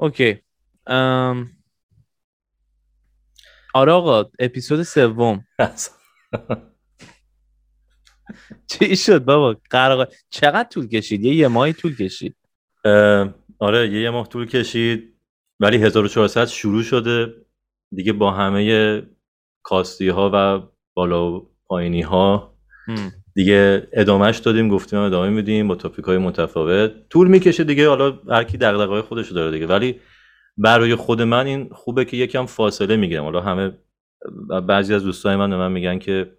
[0.00, 0.42] اوکی.
[0.86, 1.50] ام...
[3.74, 5.44] آره آقا اپیزود سوم.
[8.70, 12.36] چی شد بابا؟ قرار چقدر طول کشید؟ یه یه ماهی طول کشید.
[13.58, 15.20] آره یه, یه ماه طول کشید
[15.60, 17.34] ولی 1400 شروع شده.
[17.94, 19.02] دیگه با همه
[19.62, 22.54] کاستی ها و بالا و پایینی ها.
[23.38, 26.92] دیگه ادامهش دادیم گفتیم ادامه میدیم با تاپیک های متفاوت.
[27.10, 29.66] طول می‌کشه دیگه حالا هر کی دغدغه‌های خودش داره دیگه.
[29.66, 30.00] ولی
[30.56, 33.24] برای خود من این خوبه که یکم فاصله می‌گیرم.
[33.24, 33.72] حالا همه
[34.66, 36.30] بعضی از دوستای من به من میگن که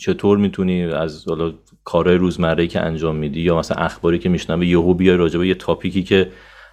[0.00, 4.94] چطور می‌تونی از حالا کارهای روزمره که انجام میدی یا مثلا اخباری که میشنوی یهو
[4.94, 6.30] بیای راجع به یه تاپیکی که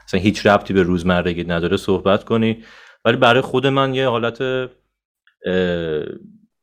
[0.08, 2.63] مثلا هیچ ربطی به روزمرگی نداره صحبت کنی.
[3.05, 4.70] ولی برای خود من یه حالت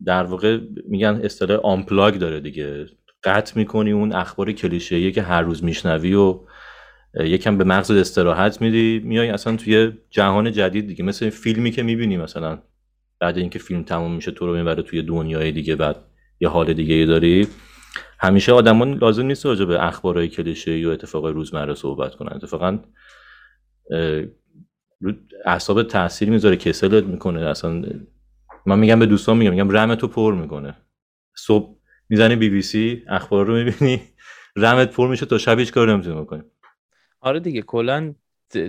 [0.06, 2.86] در واقع میگن اصطلاح آمپلاگ داره دیگه.
[3.24, 6.40] قطع می‌کنی اون اخبار کلیشه‌ای که هر روز میشنوی و
[7.20, 11.04] یکم به مغز استراحت میدی میای اصلا توی جهان جدید دیگه.
[11.04, 12.58] مثل فیلمی که می‌بینی مثلا.
[13.20, 15.96] بعد اینکه فیلم تموم میشه تو رو می‌بره توی دنیای دیگه بعد
[16.40, 17.46] یه حال دیگه ای داری.
[18.20, 22.32] همیشه آدمان لازم نیست راجع به اخبارهای کلیشه و اتفاق روزمره صحبت کنن.
[22.32, 22.78] اتفاقا
[25.44, 27.40] اعصاب تاثیر می‌ذاره کسلت می‌کنه.
[27.40, 27.82] اصلا
[28.66, 30.76] من میگم به دوستان میگم میگم رمت تو پر می‌کنه.
[31.36, 31.76] صبح
[32.08, 34.00] می‌زنی بی بی سی اخبار رو می‌بینی
[34.56, 36.42] رمت پر میشه تا شب هیچ کار نمی‌تونی بکنی.
[37.20, 38.14] آره دیگه کلا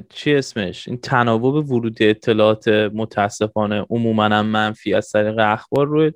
[0.10, 6.12] چی اسمش؟ این تناوب ورود اطلاعات متاسفانه عموما منفی از طریق اخبار روی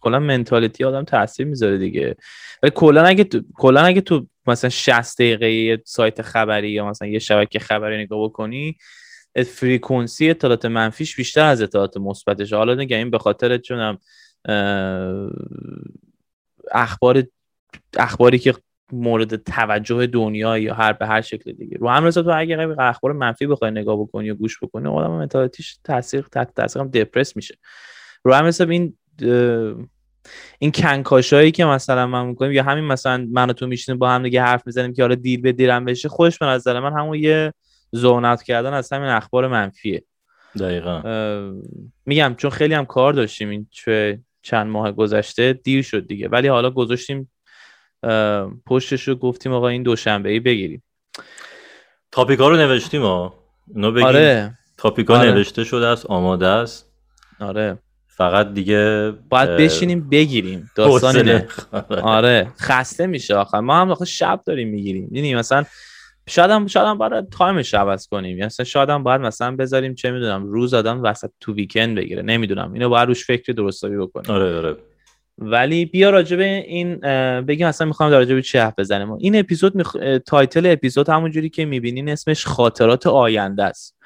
[0.00, 2.16] کلا منتالیتی آدم تاثیر می‌ذاره دیگه.
[2.62, 7.18] ولی کلا اگه تو کلا اگه تو مثلا 60 دقیقه سایت خبری یا مثلا یه
[7.18, 8.76] شبکه خبری نگاه بکنی
[9.42, 13.98] فریکونسی اطلاعات منفیش بیشتر از اطلاعات مثبتش حالا نگه این به خاطر چونم
[16.72, 17.22] اخبار
[17.98, 18.54] اخباری که
[18.92, 21.76] مورد توجه دنیا یا هر به هر شکل دیگه.
[21.80, 26.22] رو هم تو اگه اخبار منفی بخوای نگاه بکنی یا گوش بکنی آدم منتالیتیش تاثیر
[26.22, 27.58] تحت تاثیر هم دپرس میشه.
[28.24, 28.96] رو هم حساب این
[30.58, 34.22] این کنکاشایی که مثلا من می‌کنیم یا همین مثلا من و تو میشینیم با هم
[34.22, 37.52] دیگه حرف می‌زنیم که حالا دیر به دیرم بشه خودش به نظر من همون یه
[37.92, 40.04] زونت کردن از همین اخبار منفیه.
[40.58, 41.02] دقیقا.
[42.06, 46.28] میگم چون خیلی هم کار داشتیم این چه چند ماه گذشته دیر شد دیگه.
[46.28, 47.30] ولی حالا گذاشتیم
[48.66, 50.82] پشتش رو گفتیم آقا این دوشنبه ای بگیریم.
[52.12, 53.34] topic ا رو نوشتیم ها.
[53.74, 54.02] بگیم.
[54.02, 54.58] آره.
[54.76, 55.32] topic ا آره.
[55.32, 56.92] نوشته شده است آماده است.
[57.40, 57.78] آره.
[58.06, 60.70] فقط دیگه باید بشینیم بگیریم.
[60.76, 61.42] داستان
[61.90, 62.52] آره.
[62.60, 65.08] خسته میشه آخر ما هم آخه شب داریم می‌گیریم.
[65.10, 65.64] می‌دونی مثلا
[66.28, 68.30] شاید هم شاید هم باید time ش عوض کنیم.
[68.30, 72.22] یعنی مثلا شاید هم باید مثلا بذاریم چه می‌دونم روز آدم وسط تو weekend بگیره.
[72.22, 72.72] نمی‌دونم.
[72.72, 74.30] اینو باید روش فکر درست حسابی بکنیم.
[74.30, 74.76] آره آره.
[75.38, 76.96] ولی بیا راجع به این
[77.40, 79.12] بگیم اصلا می‌خوام در راجع به چی حرف بزنیم.
[79.12, 79.96] این اپیزود میخ...
[80.26, 83.98] title اپیزود همونجوری که می‌بینین اسمش خاطرات آینده است.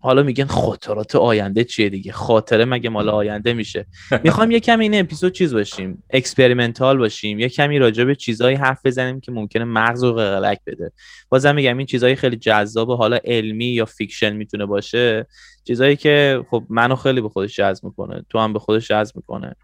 [0.00, 3.86] حالا میگن خاطرات آینده چیه دیگه؟ خاطره مگه مال آینده میشه؟
[4.24, 8.86] می‌خوام یه کمی این اپیزود چیز باشیم experimental باشیم یه کمی راجع به چیزایی حرف
[8.86, 10.92] بزنیم که ممکنه مغز رو قلقلک بده.
[11.28, 15.26] بازم میگم این چیزایی خیلی جذاب و حالا علمی یا fiction می‌تونه باشه.
[15.64, 19.54] چیزایی که خب منو خیلی به خودش جذب می‌کنه تو هم به خودش جذب می‌کنه.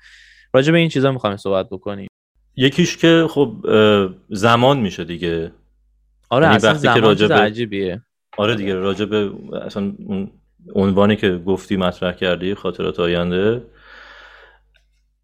[0.53, 2.09] راجع به این چیزا می‌خوام صحبت بکنیم.
[2.57, 3.55] یکیش که خب
[4.31, 5.53] زمان میشه دیگه.
[6.31, 8.03] آره یعنی اصلا زمان که عجیبیه.
[8.39, 9.31] آره دیگه راجع به
[9.67, 10.31] اصلا اون
[10.75, 13.63] عنوانی که گفتی مطرح کردی خاطرات آینده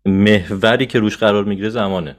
[0.06, 2.16] محوری که روش قرار می‌گیره زمانه.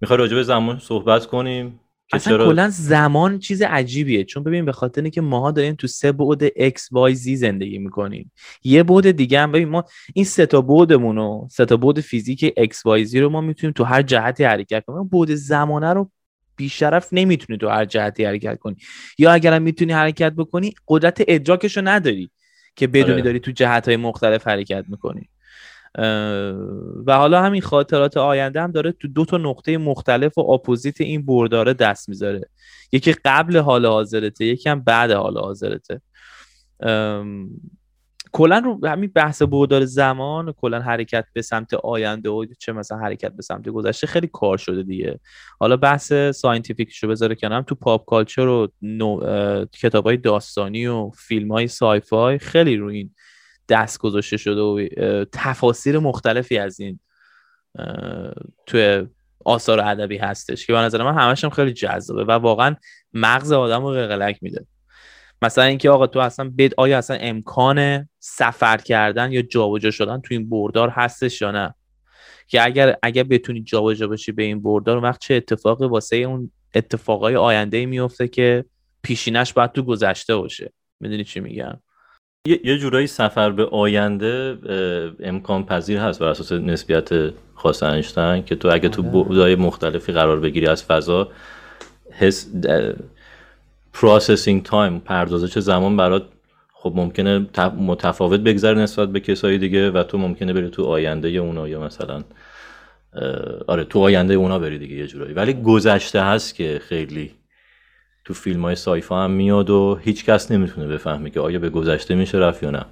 [0.00, 1.80] می‌خوای راجع به زمان صحبت کنیم؟
[2.12, 2.46] اصلا چرا...
[2.46, 4.24] کلا زمان چیز عجیبیه.
[4.24, 6.80] چون ببین به خاطر اینکه ماها داریم تو سه بعد x
[7.12, 8.32] y z زندگی می‌کنیم.
[8.64, 12.54] یه بعد دیگه هم ببین ما این سه تا بعدمون و سه تا بعد فیزیک
[12.60, 15.08] x y z رو ما می‌تونیم تو هر جهتی حرکت کنیم.
[15.08, 16.10] بعد زمانه رو
[16.56, 18.76] بیشرف نمی‌تونی تو هر جهتی حرکت کنی.
[19.18, 22.30] یا اگرم می‌تونی حرکت بکنی قدرت ادراکشو نداری
[22.76, 23.22] که بدونی آره.
[23.22, 25.28] داری تو جهت های مختلف حرکت می‌کنی.
[27.06, 31.26] و حالا همین خاطرات آینده هم داره تو دو تا نقطه مختلف و اپوزیت این
[31.26, 32.48] برداره دست می‌ذاره.
[32.92, 36.00] یکی قبل حال حاضرته یکی هم بعد حال حاضرته.
[38.34, 43.32] کلا رو همین بحث بردار زمان کلا حرکت به سمت آینده و چه مثلا حرکت
[43.32, 45.20] به سمت گذشته خیلی کار شده دیگه.
[45.60, 48.68] حالا بحث scientific ش رو بذاریم کنار تو pop culture و
[49.72, 53.14] کتاب های داستانی و فیلم های sci-fi خیلی رو این
[53.68, 54.88] دست گذاشته شده و
[55.32, 57.00] تفاسیر مختلفی از این
[58.66, 59.06] توی
[59.44, 62.76] آثار ادبی هستش که به نظر من همشم خیلی جذابه و واقعا
[63.12, 64.66] مغز آدم رو قلق میده.
[65.44, 70.34] مثلا اینکه آقا تو اصلا بد آیا اصلا امکان سفر کردن یا جابجا شدن تو
[70.34, 71.74] این بردار هستش یا نه؟
[72.46, 77.36] که اگر اگر بتونی جابجا بشی به این بردار وقت چه اتفاقی واسه اون اتفاقای
[77.36, 78.64] آینده میفته که
[79.02, 81.80] پیشینش باید تو گذشته باشه؟ می‌دونی چی میگم؟
[82.64, 84.58] یه جورایی سفر به آینده
[85.20, 87.08] امکان پذیر هست بر اساس نسبیت
[87.54, 89.10] خاص انیشتین که تو اگه تو آره.
[89.10, 91.28] بعدهای مختلفی قرار بگیری از فضا
[92.12, 92.46] حس
[93.94, 96.24] processing time پردازش زمان برات
[96.72, 97.46] خب ممکنه
[97.78, 102.24] متفاوت بگذره نسبت به کسایی دیگه و تو ممکنه بری تو آینده اونا یا مثلا
[103.66, 105.34] آره تو آینده اونا بری دیگه یه جورایی.
[105.34, 107.30] ولی گذشته هست که خیلی
[108.24, 112.14] تو فیلم های sci-fi هم میاد و هیچ کس نمی‌تونه بفهمه که آیا به گذشته
[112.14, 112.84] میشه رفت یا نه.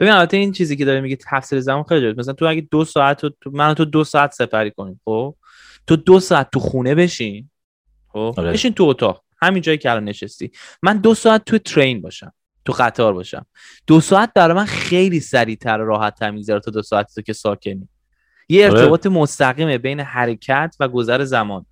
[0.00, 2.84] ببین البته این چیزی که داره میگه تفسیر زمان خیلی جالب مثلا تو اگه دو
[2.84, 5.34] ساعت تو من تو دو ساعت سفری کنیم خب؟
[5.86, 7.50] تو دو ساعت تو خونه بشین
[8.08, 8.52] خب؟ آره.
[8.52, 9.24] بشین تو اتاق.
[9.42, 10.50] همین جایی که الان نشستی.
[10.82, 12.32] من دو ساعت تو ترین باشم
[12.64, 13.46] تو قطار باشم.
[13.86, 17.88] دو ساعت برای من خیلی سریعتر راحت تر میگذره تا دو ساعت تو که ساکنی
[18.48, 18.80] یه آره.
[18.80, 21.66] ارتباط مستقیمه بین حرکت و گذر زمان.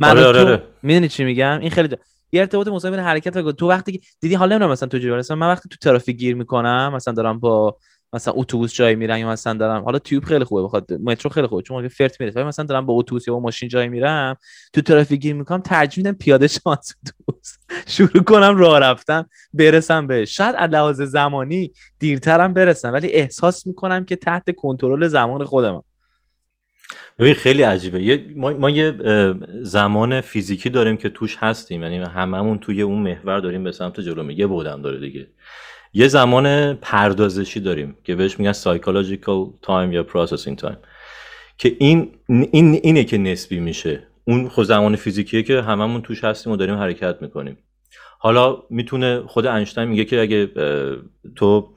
[0.00, 0.62] من آره آره, آره.
[0.82, 1.96] می‌دونی چی میگم؟ این خیلی
[2.32, 5.48] یه ارتباط مستقیم بین حرکت و تو وقتی دیدی حالا نمی‌دونم مثلا تو جوری من
[5.48, 7.76] وقتی تو ترافیک گیر می‌کنم مثلا دارم با
[8.12, 11.62] مثلا اتوبوس جای میرن یا مثلا دارم حالا تیوب خیلی خوبه بخواد مترو خیلی خوبه
[11.62, 14.36] چون فرت میره مثلا دارم با اتوبوس یا با ماشین جای میرم
[14.72, 17.56] تو ترافیک گیر می‌کنم ترجیح میدم پیاده شم اتوبوس.
[17.96, 19.24] شروع کنم راه رفتن
[19.54, 20.24] برسم به.
[20.24, 25.82] شاید از لحاظ زمانی دیرترم برسم ولی احساس می‌کنم که تحت کنترل زمان خودم
[27.18, 28.24] ببین خیلی عجیبه.
[28.36, 28.94] ما, ما یه
[29.62, 31.82] زمان فیزیکی داریم که توش هستیم.
[31.82, 35.26] یعنی هممون توی اون محور داریم به سمت جلو یه بعدم داره دیگه.
[35.92, 40.76] یه زمان پردازشی داریم که بهش میگن psychological time یا processing time
[41.58, 44.06] که این این اینه که نسبی میشه.
[44.24, 47.58] اون خود زمان فیزیکیه که هممون توش هستیم و داریم حرکت می‌کنیم.
[48.18, 50.50] حالا می‌تونه خود انیشتین میگه که اگه
[51.36, 51.68] تو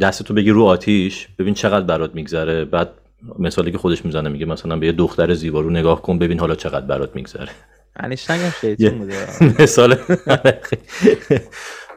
[0.00, 2.64] دستتو بگی رو آتیش ببین چقدر برات میگذره.
[2.64, 2.90] بعد
[3.38, 6.54] مثالی که خودش می‌زنه میگه مثلا به یه دختر زیبا رو نگاه کن ببین حالا
[6.54, 7.48] چقدر برات میگذره.
[7.96, 9.26] انیشتین هم شیطون بوده.
[9.62, 9.96] مثال.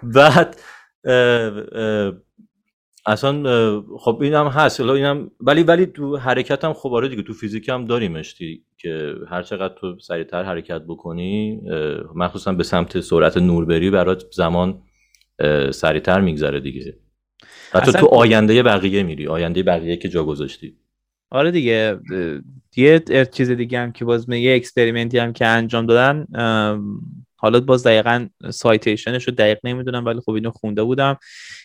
[0.16, 0.56] بعد
[3.06, 3.44] اصلا
[4.00, 7.86] خب اینم هست اینم ولی ولی تو حرکت هم خب آره دیگه تو فیزیک هم
[7.86, 8.36] داریمش
[8.78, 11.62] که هر چقدر تو سریعتر حرکت بکنی
[12.16, 14.82] مخصوصا به سمت سرعت نور بری برات زمان
[15.72, 16.98] سریعتر میگذره دیگه.
[17.72, 20.78] حتی تو آینده بقیه میری آینده بقیه که جا گذاشتی.
[21.32, 22.00] آره دیگه
[22.78, 23.02] یه
[23.32, 26.26] چیز دیگه هم که باز یه experiment ی هم که انجام دادن
[27.42, 31.18] حالا باز دقیقا citation ش رو دقیق نمی‌دونم ولی خب اینو خونده بودم.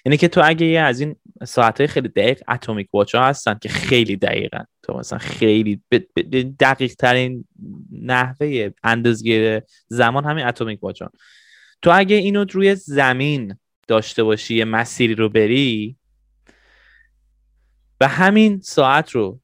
[0.07, 3.69] یعنی که تو اگه یه از این ساعت خیلی دقیق atomic watch ها هستن که
[3.69, 5.81] خیلی دقیقا تو مثلا خیلی
[6.61, 7.45] دقیق ترین
[7.93, 11.03] نحوه اندازه‌گیری زمان همین atomic watch
[11.83, 13.57] تو اگه اینو روی زمین
[13.89, 15.97] داشته باشی یه مسیری رو بری
[18.01, 19.41] و همین ساعت رو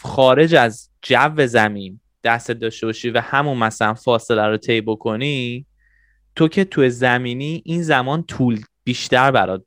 [0.00, 5.66] خارج از جو زمین دست داشته باشی و همون مثلا فاصله رو طی بکنی
[6.36, 9.64] تو که تو زمینی این زمان طول بیشتر برات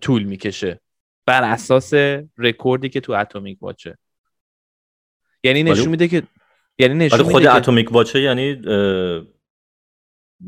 [0.00, 0.80] طول می‌کشه.
[1.26, 1.92] بر اساس
[2.38, 3.98] رکوردی که تو اتمیک واچه.
[5.44, 6.22] یعنی نشون میده که
[6.78, 8.56] یعنی نشون خود اتمیک واچه یعنی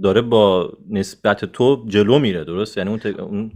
[0.03, 3.53] داره با نسبت تو جلو میره درست؟ یعنی اون,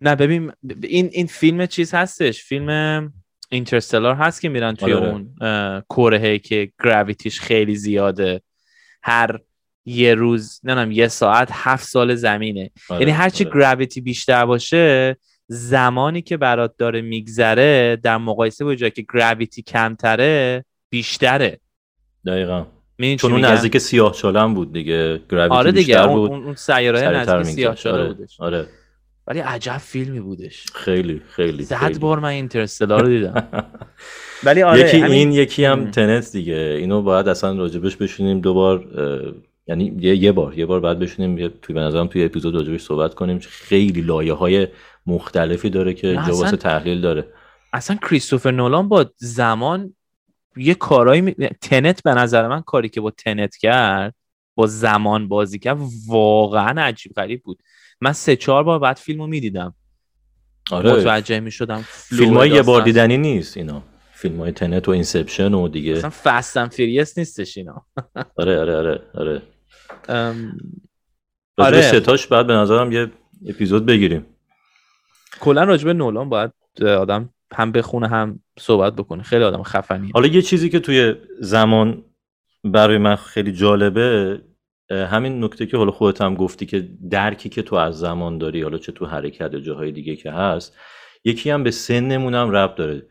[0.00, 0.52] نه ببین
[0.82, 2.42] این این فیلم چیز هستش.
[2.42, 3.12] فیلم
[3.48, 5.08] اینترستلار هست که میرن توی آره.
[5.08, 5.34] اون
[5.88, 8.42] کوره که گراویتیش خیلی زیاده
[9.02, 9.40] هر
[9.84, 13.00] یه روز نمی‌دونم یه ساعت هفت سال زمینه آره.
[13.00, 13.54] یعنی هرچی آره.
[13.54, 20.64] گراویتی بیشتر باشه زمانی که برات داره میگذره در مقایسه با جایی که گراویتی کمتره
[20.90, 21.60] بیشتره
[22.26, 22.66] دقیقا
[23.18, 27.08] چون اون نزدیک سیاه شالم بود دیگه گراویتی آره دیگه بیشتر بود اون, اون سیاره
[27.08, 28.12] نزدیک سیاه شاله آره.
[28.12, 28.66] بودش آره.
[29.28, 30.66] ولی عجب فیلمی بودش.
[30.74, 33.48] خیلی خیلی صد بار من اینترستلار رو دیدم.
[34.44, 36.76] ولی آره یکی این یکی هم تنت دیگه.
[36.78, 38.86] اینو باید اصلا راجبش بشینیم دوبار
[39.66, 43.14] یعنی یه, یه بار یه بار بعد بشینیم توی به نظرم توی اپیزود راجبش صحبت
[43.14, 43.38] کنیم.
[43.38, 44.68] خیلی لایه های
[45.06, 47.24] مختلفی داره که جواسه تحلیل داره.
[47.72, 49.94] اصلا کریستوفر نولان با زمان
[50.56, 51.34] یه کارایی می...
[51.60, 54.14] Tenet به نظر من کاری که با Tenet کرد
[54.54, 57.62] با زمان بازی کرد واقعا عجیب غریب بود.
[58.00, 59.74] من سه چهار بار بعد فیلمو می‌دیدم.
[60.70, 60.92] آره.
[60.92, 63.82] متوجه می‌شدم فیلم های یه بار دیدنی نیست اینا.
[64.12, 65.92] فیلم های Tenet و Inception و دیگه.
[65.92, 67.86] مثلا Fast and Furious نیستش اینا.
[68.36, 69.42] آره آره آره آره.
[70.08, 70.58] ام...
[71.58, 71.82] آره.
[71.82, 73.10] ستاش بعد به نظرم یه
[73.46, 74.26] اپیزود بگیریم.
[75.40, 76.50] کلا راجبه نولان باید
[76.82, 79.22] آدم هم بخونه هم صحبت بکنه.
[79.22, 82.04] خیلی آدم خفنی حالا یه چیزی که توی زمان
[82.64, 84.40] برای من خیلی جالبه
[84.90, 88.78] همین نکته که حالا خودت هم گفتی که درکی که تو از زمان داری حالا
[88.78, 90.76] چه تو حرکت یا جاهای دیگه که هست
[91.24, 93.06] یکی هم به سنمون هم رب داره.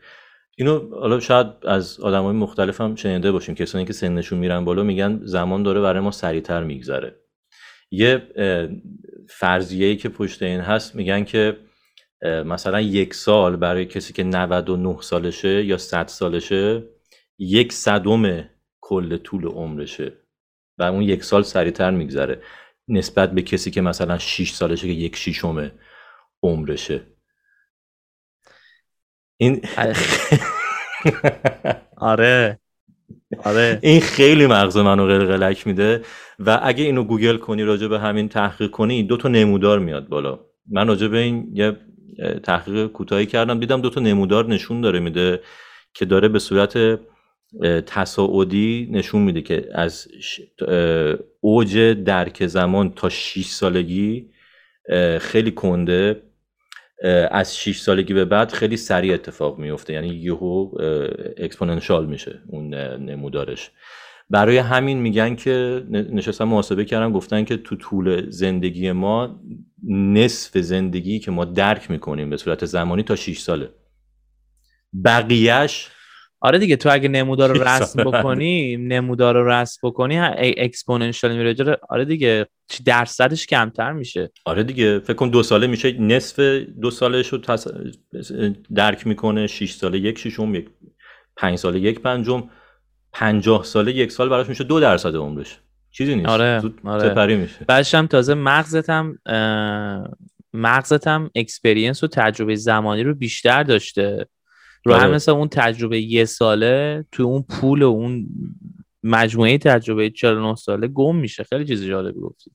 [0.56, 3.54] اینو حالا شاید از آدم های مختلف هم شنیده باشیم.
[3.54, 7.16] کسانی که سنشون میرن بالا میگن زمان داره برای ما سریعتر میگذره.
[7.90, 8.22] یه
[9.28, 11.56] فرضیه که پشت این هست میگن که
[12.22, 16.82] مثلا یک سال برای کسی که 99 سالشه یا 100 سالشه
[17.38, 18.44] یک صدم
[18.80, 20.12] کل طول عمرشه.
[20.78, 22.42] و اون یک سال سریعتر میگذره.
[22.88, 25.70] نسبت به کسی که مثلا 6 سالشه که یک شیشم
[26.42, 27.02] عمرشه.
[29.36, 29.60] این
[31.96, 32.58] آره.
[33.44, 33.78] آره.
[33.82, 36.02] این خیلی مغز منو قلقلک میده
[36.38, 40.38] و اگه اینو گوگل کنی راجع به همین تحقیق کنی دو تا نمودار میاد بالا.
[40.70, 41.76] من راجع به این یه
[42.42, 45.40] تحقیق کوتاهی کردم دیدم دو تا نمودار نشون داره میده
[45.94, 46.98] که داره به صورت
[47.86, 50.08] تصاعدی نشون میده که از
[51.40, 54.30] اوج درک زمان تا 6 سالگی
[55.20, 56.22] خیلی کنده.
[57.30, 59.92] از 6 سالگی به بعد خیلی سریع اتفاق میفته.
[59.92, 60.70] یعنی یهو
[61.36, 63.70] exponential میشه اون نمودارش.
[64.30, 69.40] برای همین میگن که نشستم محاسبه کردم گفتن که تو طول زندگی ما
[69.88, 73.70] نصف زندگی که ما درک می‌کنیم به صورت زمانی تا 6 ساله.
[75.04, 75.88] بقیهش
[76.40, 82.04] آره دیگه تو اگه نمودار رو رسم بکنی نمودار رو رسم بکنی exponential میره آره
[82.04, 82.46] دیگه
[82.84, 84.30] درصدش کمتر میشه.
[84.44, 86.38] آره دیگه فکر کن دو ساله میشه نصف
[86.80, 87.38] دو سالش رو
[88.74, 90.68] درک می‌کنه 6 ساله یک ششم یک
[91.36, 92.44] پنج ساله یک پنجم
[93.12, 95.58] پنجاه ساله یک سال براش میشه دو درصد عمرش.
[95.90, 96.28] چیزی نیست.
[96.28, 97.36] آره آره.
[97.36, 97.64] میشه.
[97.68, 99.18] بعدش هم تازه مغزت هم
[100.52, 104.26] مغزت هم experience و تجربه زمانی رو بیشتر داشته.
[104.88, 105.14] رو هم آره.
[105.14, 108.28] مثل اون تجربه یه ساله تو اون pool و اون
[109.02, 111.44] مجموعه تجربه 49 ساله گم میشه.
[111.44, 112.50] خیلی چیز جالبی گفتی.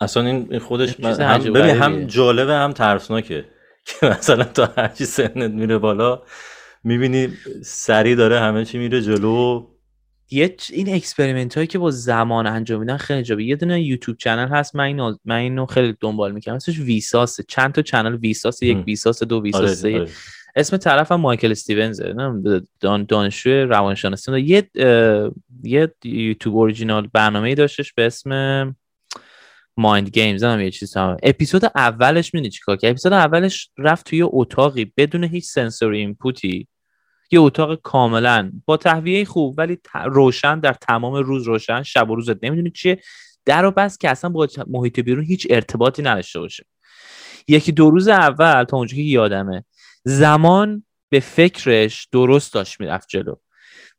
[0.00, 3.44] اصلا این خودش هم ببین هم جالبه هم ترسناکه.
[3.86, 6.22] که مثلا تا هرچی سنت میره بالا
[6.84, 7.28] می‌بینی
[7.64, 9.66] سریع داره همه چی میره جلو.
[10.30, 13.44] یه این experiment هایی که با زمان انجام میدن خیلی جالبه.
[13.44, 17.40] یه دونه YouTube channel هست من اینو من اینو خیلی دنبال می‌کنم اسمش Vsauce.
[17.48, 20.08] چند تا channel؟ ویساس یک ویساس دو ویساس آره، آره.
[20.56, 22.14] اسم طرف هم مایکل استیونزه.
[22.80, 24.40] دان دانشجو روانشناسی.
[24.40, 24.70] یه
[25.62, 28.76] یه YouTube Original برنامه داشتش به اسم
[29.76, 34.22] Mind Games هم یه چیز هم اپیزود اولش می‌دونی چیکار کرد؟ اپیزود اولش رفت توی
[34.22, 36.68] اتاقی بدون هیچ sensory input ی.
[37.30, 41.82] یه اتاق کاملا با تهویه خوب ولی روشن در تمام روز روشن.
[41.82, 43.00] شب و روزت نمی‌دونی چیه.
[43.44, 46.64] در و بس که اصلا با محیط بیرون هیچ ارتباطی نداشته باشه.
[47.48, 49.64] یکی دو روز اول تا اونجا که یادمه
[50.04, 53.34] زمان به فکرش درست داشت می‌رفت جلو.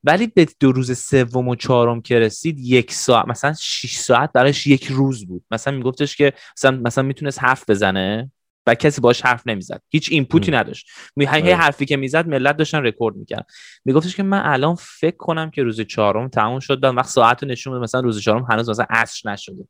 [0.03, 4.67] ولی به دو روز سوم و چهارم که رسید یک ساعت مثلا 6 ساعت براش
[4.67, 5.43] یک روز بود.
[5.51, 8.31] مثلا میگفتش که مثلا مثلا می‌تونست حرف بزنه
[8.67, 9.81] و کسی باش حرف نمی‌زد.
[9.89, 10.87] هیچ input ی نداشت.
[11.15, 11.55] می هی آره.
[11.55, 13.45] حرفی که می‌زد ملت داشتن رکورد می‌کرد
[13.85, 16.83] میگفتش که من الان فکر کنم که روز چهارم تموم شد.
[16.83, 19.67] و وقت ساعت نشون مثلا روز چهارم هنوز مثلا عصر نشده.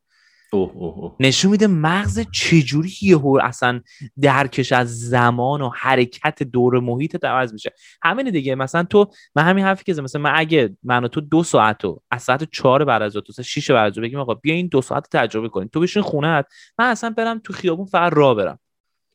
[0.54, 3.82] اوه اوه نشون میده مغز چجوری یهو اصلا
[4.22, 7.74] درکش از زمان و حرکت دور محیط عوض میشه.
[8.04, 11.86] همین دیگه مثلا تو من همین حرفی که مثلا من اگه من تو دو ساعت
[11.86, 14.82] و از ساعت چهار بعد از تو شیش بعد از بگیم آقا بیا این دو
[14.82, 15.70] ساعت تجربه کنیم.
[15.74, 16.44] تو بشین خونه
[16.80, 18.60] من اصلا برم تو خیابون فقط راه برم.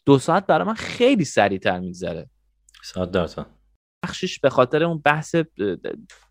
[0.07, 2.31] دو ساعت برای من خیلی سریعتر میگذره.
[2.83, 3.11] ساعت
[4.05, 5.37] بخشش به خاطر اون بحث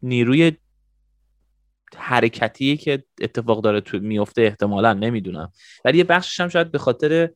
[0.01, 0.51] نیروی
[1.97, 5.51] حرکتی که اتفاق داره تو میفته احتمالا نمی‌دونم.
[5.85, 7.29] ولی یه بخشش هم شاید به خاطر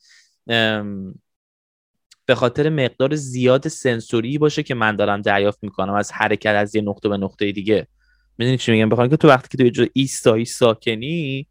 [2.25, 6.81] به خاطر مقدار زیاد سنسوری باشه که من دارم دریافت می‌کنم از حرکت از یه
[6.81, 7.87] نقطه به نقطه دیگه.
[8.37, 11.47] می‌دونی چی میگم؟ بخاطر که تو وقتی که تو یه جای ایستایی ساکنی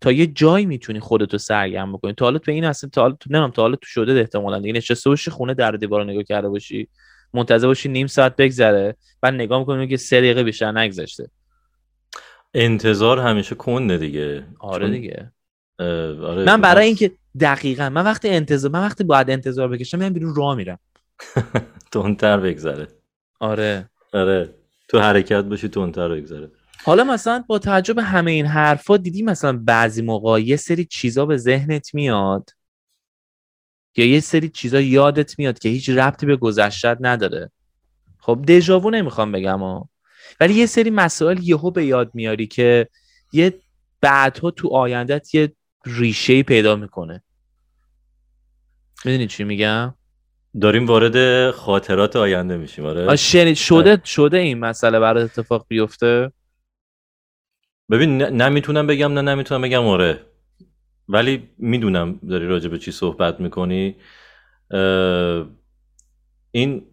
[0.00, 2.12] تا یه جایی می‌تونی خودتو سرگرم بکنی.
[2.12, 4.72] تا حالا تو این اصلا تا حالا تو نمی‌دونم تا حالا تو شده احتمالاً دیگه.
[4.72, 6.88] نشسته باشی خونه در دیوار نگاه کرده باشی.
[7.34, 8.96] منتظر باشی نیم ساعت بگذره.
[9.20, 11.30] بعد نگاه می‌کنی که سه دقیقه بیشتر نگذشته.
[12.58, 14.46] انتظار همیشه کنده دیگه.
[14.58, 15.32] آره دیگه.
[15.78, 20.34] آره من برای اینکه دقیقا من وقتی انتظار من وقتی باید انتظار بکشم من بیرون
[20.34, 20.78] راه میرم.
[21.92, 22.88] تونتر بگذره.
[23.40, 23.90] آره.
[24.12, 24.54] آره.
[24.88, 26.50] تو حرکت باشی تونتر بگذره.
[26.84, 31.26] حالا مثلا با توجه به همه این حرفا دیدی مثلا بعضی موقع یه سری چیزا
[31.26, 32.50] به ذهنت میاد؟
[33.96, 37.50] یا یه سری چیزا یادت میاد که هیچ ربطی به گذشتت نداره؟
[38.18, 39.88] خب دژاوو نمی‌خوام بگم ها.
[40.40, 42.88] ولی یه سری مسائل یهو به یاد میاری که
[43.32, 43.54] یه
[44.00, 45.52] بعدها تو آیندت یه
[45.86, 47.22] ریشه پیدا می‌کنه.
[49.04, 49.94] می‌دونی چی میگم؟
[50.60, 53.16] داریم وارد خاطرات آینده میشیم آره.
[53.16, 54.00] شنید شده.
[54.04, 56.32] شده این مسئله برای اتفاق بیفته؟
[57.90, 60.20] ببین نمی‌تونم بگم نه نمی‌تونم بگم آره.
[61.08, 63.96] ولی می‌دونم داری راجع به چی صحبت می‌کنی.
[66.50, 66.86] این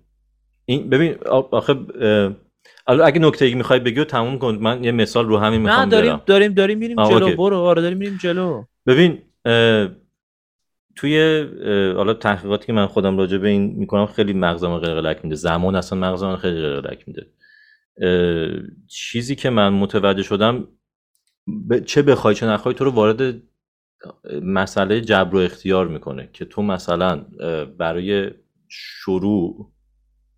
[0.65, 1.15] این ببین
[1.51, 1.73] آخه
[2.87, 4.55] اگه نکته ای می‌خوای بگی تموم کن.
[4.61, 7.35] من یه مثال رو همین می‌خوام نه داریم داریم داریم میریم جلو.
[7.35, 7.57] برو.
[7.57, 8.63] آره داریم میریم جلو.
[8.85, 9.21] ببین
[10.95, 11.45] توی
[11.95, 15.35] حالا تحقیقاتی که من خودم راجع به این می‌کنم خیلی مغزم قلقلک میده.
[15.35, 17.27] زمان اصلا مغزم خیلی قلقلک میده.
[18.87, 20.67] چیزی که من متوجه شدم
[21.85, 23.41] چه بخوای چه نخوای تو رو وارد
[24.41, 27.25] مسئله جبر و اختیار می‌کنه که تو مثلا
[27.77, 28.31] برای
[28.69, 29.71] شروع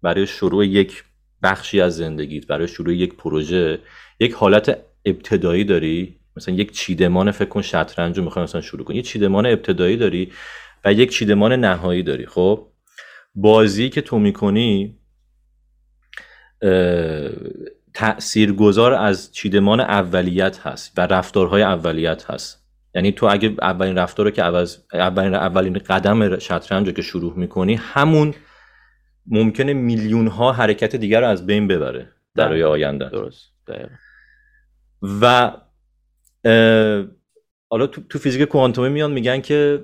[0.01, 1.03] برای شروع یک
[1.43, 3.79] بخشی از زندگیت برای شروع یک پروژه
[4.19, 8.95] یک حالت ابتدایی داری؟ مثلا یک چیدمان فکر کن شطرنج رو می‌خوای مثلا شروع کنی.
[8.95, 10.31] یه چیدمان ابتدایی داری
[10.85, 12.25] و یک چیدمان نهایی داری.
[12.25, 12.67] خب
[13.35, 14.95] بازی که تو می‌کنی
[18.57, 22.63] گذار از چیدمان اولیت هست و رفتارهای اولیت هست.
[22.95, 24.43] یعنی تو اگه اولین رفتار رو که
[24.93, 28.33] اولین اولین قدم شطرنج رو که شروع می‌کنی همون
[29.27, 33.09] ممکنه میلیون ها حرکت دیگر رو از بین ببره برای آینده.
[33.09, 33.53] درست.
[35.21, 35.51] و
[37.71, 39.83] حالا تو, تو فیزیک کوانتومی میان میگن که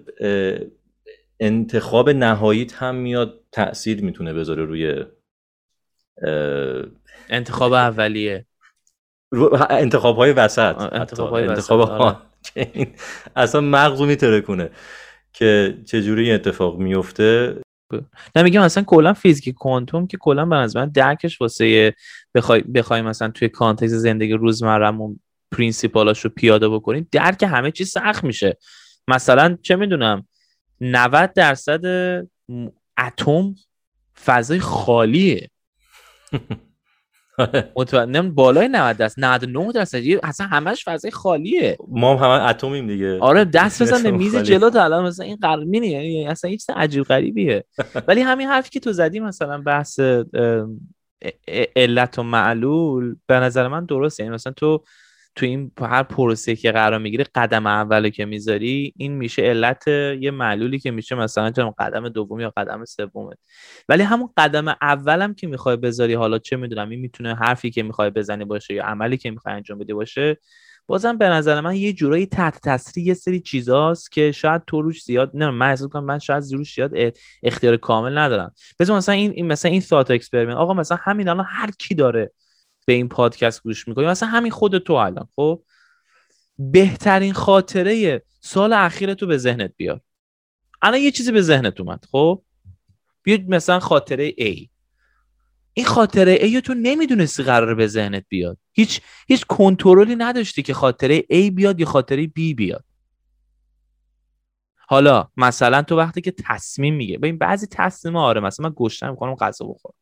[1.40, 5.06] انتخاب نهاییت هم میاد تاثیر می‌تونه بذاره روی
[7.30, 8.46] انتخاب اولیه.
[9.70, 10.76] انتخاب های وسط.
[10.92, 12.18] انتخاب های انتخاب آره.
[13.36, 14.70] اصلا مغزو می‌ترکونه
[15.34, 17.63] که چجوری اتفاق میفته
[18.36, 21.96] نه میگم مثلا کلا فیزیک کوانتوم که کلا به من درکش واسه
[22.36, 25.20] بخوای بخوای مثلا توی context زندگی روزمرهمون
[25.52, 28.58] principle هاش رو پیاده بکنیم درک همه چیز سخت میشه.
[29.08, 30.28] مثلا چه می‌دونم
[30.82, 31.86] 90 درصد
[32.98, 33.56] اتم
[34.26, 35.50] فضای خالیه.
[37.78, 39.98] مطمئنم بالای 90 درصد 99 درصد.
[40.24, 41.78] اصلا همش فضای خالیه.
[41.88, 43.20] ما هم همه اتمیم دیگه.
[43.20, 47.66] آره دست بزن میز جلو تا الان مثلا این قرمینه یعنی اصلا هیچ عجیب غریبیه.
[48.08, 50.00] ولی همین حرفی که تو زدی مثلا بحث
[51.76, 54.24] علت و معلول به نظر من درسته.
[54.24, 54.84] یعنی مثلا تو
[55.36, 60.32] تو این هر پروسه که قرار می‌گیری قدم اولی که می‌ذاری این میشه علت یه
[60.32, 63.36] معلولی که میشه مثلا قدم دوم یا قدم سومه
[63.90, 68.10] ولی همون قدم اولم که می‌خوای بذاری حالا چه می‌دونم این می‌تونه حرفی که می‌خوای
[68.10, 70.38] بزنی باشه یا عملی که می‌خوای انجام بدی باشه
[70.88, 75.04] بازم به نظر من یه جورایی تحت تاثیر یه سری چیزاست که شاید تو روش
[75.04, 76.92] زیاد نه من احساس کنم من شاید روش زیاد
[77.44, 78.54] اختیار کامل ندارم.
[78.80, 82.32] مثلا مثلا این مثلا این thought experiment آقا مثلا همین الان هر کی داره
[82.86, 84.06] به این پادکست گوش می‌کنی.
[84.06, 85.64] مثلا همین خود تو الان خب؟
[86.60, 90.02] بهترین خاطره سال اخیر تو به ذهنت بیار.
[90.82, 92.44] الان یه چیزی به ذهنت اومد خب؟
[93.24, 94.68] بیا مثلا خاطره A.
[95.74, 98.58] این خاطره A تو نمی‌دونستی قرار به ذهنت بیاد.
[98.72, 102.86] هیچ هیچ کنترلی نداشتی که خاطره A بیاد یا خاطره B بیاد.
[104.88, 109.36] حالا مثلا تو وقتی که تصمیم میگه ببین بعضی تصمیم آره مثلا من گشتم می‌کنم
[109.36, 109.96] غذا بخورم.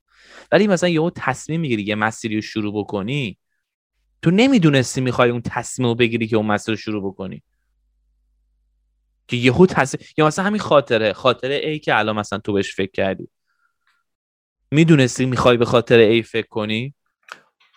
[0.51, 3.37] ولی مثلا یهو تصمیم می‌گیری یه مسیری رو شروع بکنی
[4.21, 7.43] تو نمی‌دونستی می‌خوای اون تصمیم رو بگیری که اون مسیر رو شروع بکنی.
[9.27, 12.91] که یهو تصمیم یا مثلا همین خاطره خاطره ای که الان مثلا تو بهش فکر
[12.91, 13.27] کردی.
[14.71, 16.93] می‌دونستی می‌خوای به خاطر ای فکر کنی؟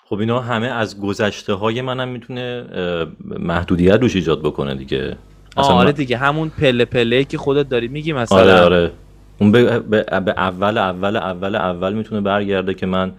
[0.05, 2.67] خب اینا همه از گذشته های منم می‌تونه
[3.21, 5.17] محدودیت روش ایجاد بکنه دیگه.
[5.57, 8.39] آره دیگه همون پله پله که خودت داری میگی مثلا.
[8.39, 8.93] آره آره.
[9.41, 10.05] اون به,
[10.39, 13.15] اول اول اول اول می‌تونه برگرده که من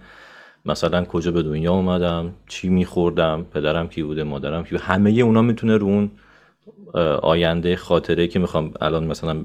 [0.64, 4.82] مثلا کجا به دنیا اومدم چی میخوردم پدرم کی بوده مادرم کی بوده.
[4.84, 6.10] همه اونا می‌تونه رو اون
[7.22, 9.44] آینده خاطره که می‌خوام الان مثلا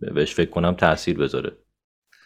[0.00, 1.52] بهش فکر کنم تاثیر بذاره.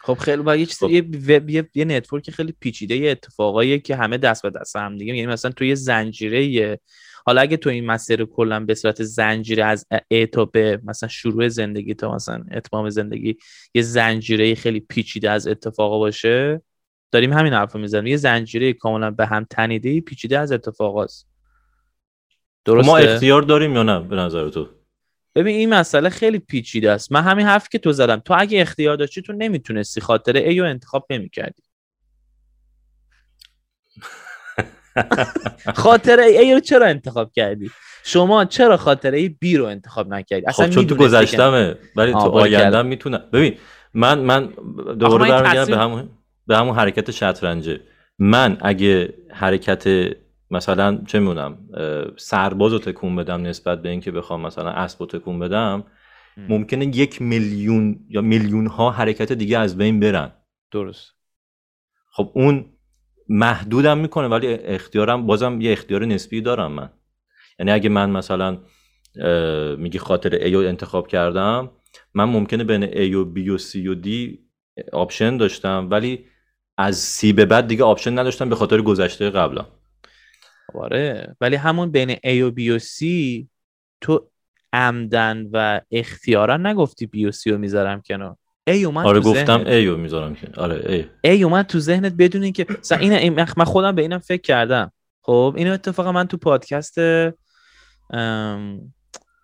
[0.01, 0.89] خب خیلی با یه چیز خب.
[0.89, 5.15] یه, یه, یه نتورک خیلی پیچیده یه اتفاقایی که همه دست به دست هم دیگه.
[5.15, 6.79] یعنی مثلا تو یه زنجیره
[7.25, 11.47] حالا اگه تو این مسیر کلا به صورت زنجیره از ا تا به مثلا شروع
[11.47, 13.37] زندگی تا مثلا اتمام زندگی
[13.73, 16.61] یه زنجیره خیلی پیچیده از اتفاقا باشه
[17.11, 18.07] داریم همین حرفو می‌زنیم.
[18.07, 21.27] یه زنجیره کاملا به هم تنیده پیچیده از اتفاقاست.
[22.65, 24.69] درسته؟ ما اختیار داریم یا نه به نظر تو؟
[25.35, 27.11] ببین این مسئله خیلی پیچیده است.
[27.11, 28.19] من همین حرفی که تو زدم.
[28.19, 31.63] تو اگه اختیار داشتی تو نمی‌تونستی خاطر ای رو انتخاب نمی‌کردی.
[35.75, 37.71] خاطره ای رو چرا انتخاب کردی؟
[38.03, 42.81] شما چرا خاطره بی رو انتخاب نکردی؟ اصلا خب چون تو گذشتمه ولی تو آینده
[42.81, 43.23] می‌تونم.
[43.33, 43.55] ببین
[43.93, 44.45] من من
[44.99, 46.09] دوباره برمیگردم به همون
[46.47, 47.79] به همون حرکت شطرنجه.
[48.19, 49.87] من اگه حرکت
[50.51, 51.57] مثلا چه می‌دونم
[52.17, 55.83] سرباز رو تکون بدم نسبت به اینکه بخوام مثلا اسب رو تکون بدم
[56.37, 60.31] ممکنه یک میلیون یا میلیون ها حرکت دیگه از بین برن.
[60.71, 61.11] درست.
[62.11, 62.65] خب اون
[63.29, 66.89] محدودم می‌کنه ولی اختیارم بازم یه اختیار نسبی دارم من.
[67.59, 68.57] یعنی اگه من مثلا
[69.77, 71.71] میگی خاطر A رو انتخاب کردم
[72.13, 74.37] من ممکنه بین A و B و C و D
[74.93, 76.25] option داشتم ولی
[76.77, 79.65] از سی به بعد دیگه option نداشتم به خاطر گذشته قبلا
[80.73, 83.05] آره ولی همون بین A و B و C
[84.01, 84.29] تو
[84.73, 88.35] عمدن و اختیارا نگفتی B و C رو می‌ذارم کنار.
[88.69, 89.63] A اومد آره تو گفتم.
[89.63, 90.47] A رو می‌ذارم که.
[90.57, 94.19] آره A A اومد تو ذهنت بدون اینکه مثلا این این- من خودم به اینم
[94.19, 94.91] فکر کردم.
[95.21, 96.97] خب اینو اتفاقا من تو پادکست
[98.13, 98.93] ام،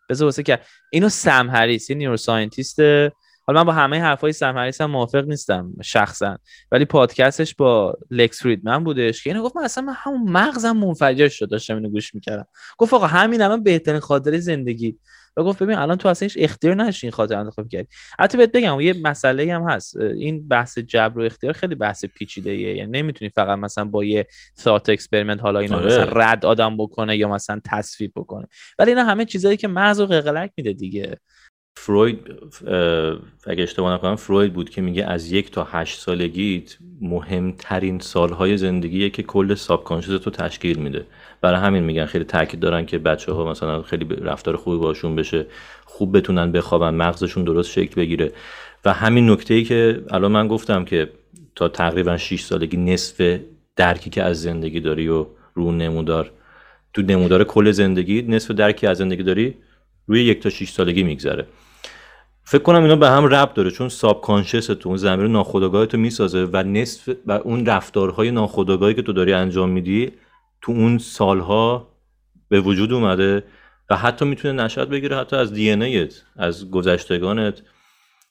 [0.09, 0.59] بذار واسه که
[0.91, 2.79] اینو سم هریس یه neuroscientist.
[3.47, 6.37] حالا من با همه حرفای سم هریس هم موافق نیستم شخصا.
[6.71, 11.27] ولی پادکستش با لکس فریدمن بودش که اینو گفت من اصلا من همون مغزم منفجر
[11.27, 12.47] شد داشتم اینو گوش می‌کردم.
[12.77, 14.97] گفت آقا همین الان بهترین خاطره زندگی.
[15.37, 17.87] و گفت ببین الان تو اصلا هیچ اختیار نداشتی این خاطره انتخاب کردی.
[18.19, 19.97] حتی بهت بگم یه مسئله هم هست.
[19.97, 24.27] این بحث جبر و اختیار خیلی بحث پیچیده ایه یعنی نمی‌تونی فقط مثلا با یه
[24.59, 25.85] thought experiment حالا اینو آره.
[25.85, 28.47] مثلا رد آدم بکنه یا مثلا تصویب بکنه.
[28.79, 31.17] ولی اینا همه چیزایی که مغز و قلقلک میده دیگه.
[31.77, 32.19] فروید
[33.47, 39.09] اگه اشتباه نکنم فروید بود که میگه از یک تا هشت سالگیت مهمترین سالهای زندگیه
[39.09, 41.05] که کل ساب تو تشکیل میده.
[41.41, 45.45] برای همین میگن خیلی تاکید دارن که بچه ها مثلا خیلی رفتار خوبی باشون بشه
[45.85, 48.31] خوب بتونن بخوابن مغزشون درست شکل بگیره.
[48.85, 51.09] و همین نکته ای که الان من گفتم که
[51.55, 53.39] تا تقریبا 6 سالگی نصف
[53.75, 56.31] درکی که از زندگی داری و رو نمودار
[56.93, 59.55] تو نمودار کل زندگی نصف درکی از زندگی داری
[60.07, 61.45] روی یک تا 6 سالگی میگذره.
[62.47, 65.97] فکر کنم اینا به هم ربط داره چون ساب کانشس تو اون زمیر ناخودآگاه تو
[65.97, 70.11] می‌سازه و نصف و اون رفتارهای ناخودآگاهی که تو داری انجام میدی
[70.61, 71.87] تو اون سالها
[72.49, 73.43] به وجود اومده
[73.89, 77.61] و حتی می‌تونه نشأت بگیره حتی از دی ایت از گذشتگانت.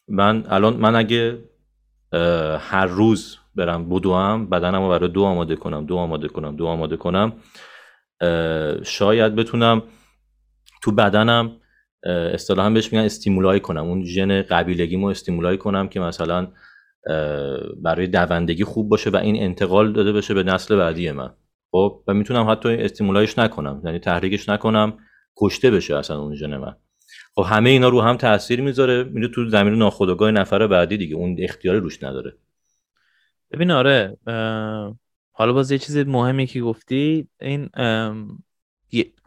[0.09, 1.38] من الان من اگه
[2.59, 6.96] هر روز برم بدوم بدنم رو برای دو آماده کنم دو آماده کنم دو آماده
[6.96, 7.33] کنم
[8.83, 9.83] شاید بتونم
[10.83, 11.57] تو بدنم
[12.05, 13.85] اصطلاحا بهش میگن استیمولای کنم.
[13.85, 16.53] اون ژن قبیلگیمو استیمولای کنم که مثلا
[17.83, 21.35] برای دوندگی خوب باشه و این انتقال داده بشه به نسل بعدی من.
[21.71, 23.83] خب و می‌تونم حتی استیمولایش نکنم.
[23.85, 24.99] یعنی تحریکش نکنم
[25.37, 26.77] کشته بشه اصلا اون ژن من.
[27.35, 29.05] خب همه اینا رو هم تاثیر می‌ذاره.
[29.05, 31.17] میره تو زمین ناخودآگاه نفر بعدی دیگه.
[31.17, 32.37] اون اختیار روش نداره.
[33.51, 34.17] ببین آره
[35.33, 37.71] حالا باز یه چیز مهمی که گفتی این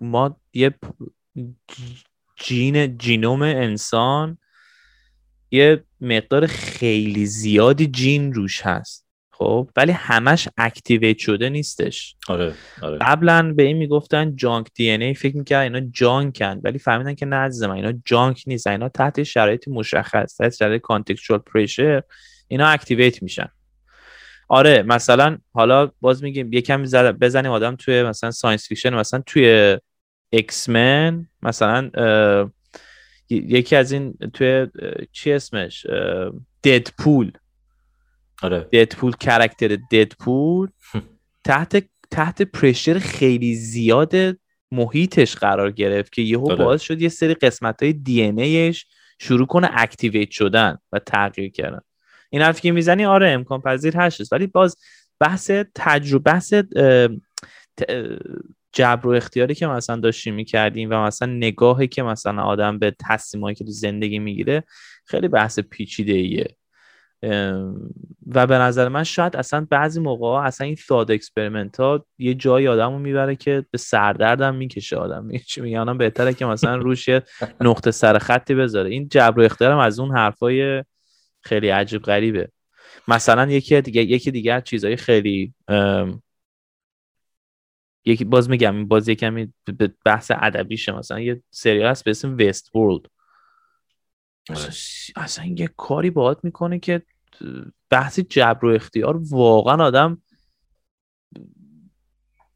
[0.01, 0.75] ما یه
[2.37, 4.37] جین جینوم انسان
[5.51, 12.15] یه مقدار خیلی زیادی جین روش هست خب؟ ولی همش اکتیویت شده نیستش.
[12.27, 12.97] آره آره.
[12.97, 17.25] قبلا به این می‌گفتن جانک دی ان ای فکر می‌کرد اینا جانکن ولی فهمیدن که
[17.25, 22.03] نه عزیزم اینا جانک نیست اینا تحت شرایط مشخص تحت شرایط کانتکچوال پرشر
[22.47, 23.47] اینا activate میشن.
[24.49, 29.77] آره مثلا حالا باز میگیم یکم زد- بزنیم آدم توی مثلا science fiction مثلا توی
[30.29, 31.89] X-Men مثلا
[33.29, 34.67] یکی از این توی
[35.11, 35.85] چی اسمش؟
[36.63, 37.31] Deadpool
[38.43, 38.59] آره.
[38.59, 40.69] Deadpool character Deadpool
[41.45, 44.13] تحت تحت pressure خیلی زیاد
[44.71, 46.65] محیطش قرار گرفت که یهو آره.
[46.65, 48.85] باعث شد یه سری قسمت های DNA ش
[49.19, 51.79] شروع کنه activate شدن و تغییر کردن.
[52.29, 54.77] این حرفی که می‌زنی آره امکان پذیر هست ولی باز
[55.19, 56.53] بحث تجربه بحث
[58.77, 63.55] جبر و اختیاری که مثلا داشتیم می‌کردیم و مثلا نگاهی که مثلا آدم به تصمیمایی
[63.55, 64.63] که تو زندگی می‌گیره
[65.05, 66.47] خیلی بحث پیچیده ایه
[68.27, 72.67] و به نظر من شاید اصلا بعضی موقع اصلا این thought experiment ها یه جایی
[72.67, 75.29] آدم رو می‌بره که به سردردم می‌کشه آدم.
[75.47, 77.23] چی آدم بهتره که مثلا روش یه
[77.61, 78.89] نقطه سر خطی بذاره.
[78.89, 80.83] این جبر و اختیارم از اون حرفای
[81.41, 82.49] خیلی عجیب غریبه.
[83.07, 85.53] مثلا یکی دیگه یکی دیگه از چیزهای خیلی
[88.07, 91.19] یکی باز میگم این باز یکمی به بحث ادبیشه مثلا.
[91.19, 93.05] یه سریال هست به اسم Westworld
[94.49, 94.71] اصلا,
[95.23, 97.01] اصلا یه کاری باهات می‌کنه که
[97.89, 100.21] بحث جبر و اختیار واقعا آدم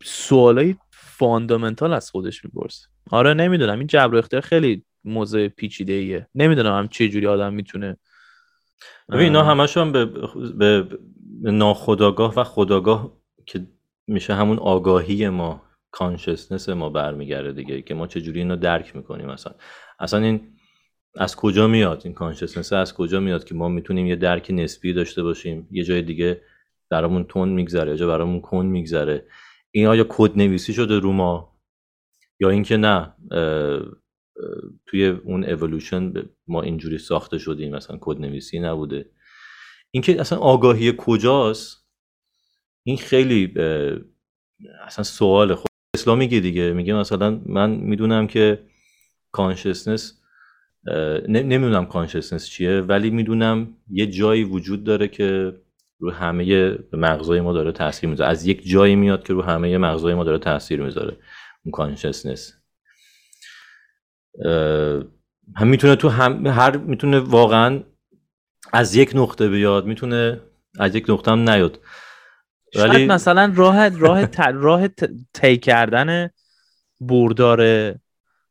[0.03, 2.87] سوالای fundamental از خودش می‌پرسه.
[3.11, 3.77] آره نمی‌دونم.
[3.77, 7.97] این جبر و اختیار خیلی موضوع پیچیده ایه نمی‌دونم هم چه جوری آدم می‌تونه
[9.09, 10.05] ببین اینا همشون به,
[10.57, 10.81] به,
[11.41, 13.67] به ناخداگاه و خداگاه که
[14.07, 15.61] میشه همون آگاهی ما
[15.91, 19.53] کانشسنس ما برمیگرده دیگه که ما چجوری اینو درک می‌کنیم مثلا
[19.99, 20.57] اصلا این
[21.15, 25.23] از کجا میاد؟ این کانشسنس از کجا میاد که ما می‌تونیم یه درک نسبی داشته
[25.23, 26.41] باشیم؟ یه جای دیگه
[26.89, 29.25] برامون تون میگذره یا برامون کن میگذره.
[29.71, 31.59] این آیا کد نویسی شده رو ما؟
[32.39, 33.81] یا اینکه نه اه، اه،
[34.85, 36.13] توی اون اِوولوشن
[36.47, 39.09] ما اینجوری ساخته شدیم مثلا کد نویسی نبوده.
[39.91, 41.80] اینکه اصلا آگاهی کجاست؟
[42.83, 43.53] این خیلی
[44.85, 46.73] اصلا سوال خود اسلام میگه دیگه.
[46.73, 48.63] میگه مثلا من می‌دونم که
[49.31, 50.21] consciousness
[51.27, 55.53] نمی‌دونم consciousness چیه ولی می‌دونم یه جایی وجود داره که
[55.99, 58.29] رو همه مغزای ما داره تاثیر می‌ذاره.
[58.29, 61.17] از یک جایی میاد که رو همه مغزای ما داره تاثیر می‌ذاره
[61.65, 62.53] اون consciousness
[65.55, 67.83] هم می‌تونه تو هم هر می‌تونه واقعا
[68.73, 70.41] از یک نقطه بیاد می‌تونه
[70.79, 71.79] از یک نقطه هم نیاد.
[72.75, 74.87] ولی مثلا راه راه راه
[75.33, 76.29] طی کردن
[77.01, 77.93] بردار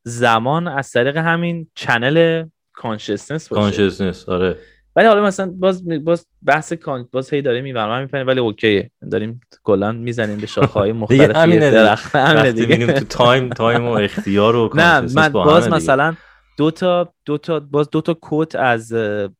[0.03, 3.61] زمان از طریق همین channel consciousness باشه.
[3.63, 4.57] consciousness آره.
[4.97, 9.41] ولی حالا مثلا باز باز بحث کان باز هی داره می‌پریم می‌پریم ولی اوکی داریم
[9.63, 11.31] کلا می‌زنیم به های مختلف
[11.73, 12.17] درخت.
[12.17, 12.87] همینه دیگه.
[12.93, 16.15] تو time time و اختیار و نه من باز مثلا
[16.61, 18.93] دو تا دو تا باز دو تا quote از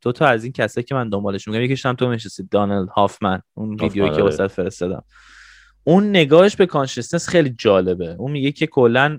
[0.03, 3.43] دو تا از این کسایی که من دنبالش میگم یکیش هم تو می‌شناسی دونالد هافمن
[3.55, 4.23] اون ویدیویی که آره.
[4.23, 5.05] واسه فرستادم
[5.85, 9.19] اون نگاهش به consciousness خیلی جالبه اون میگه که کلا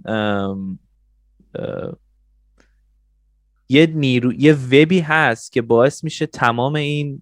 [3.69, 7.21] یه نیرو یه وبی هست که باعث میشه تمام این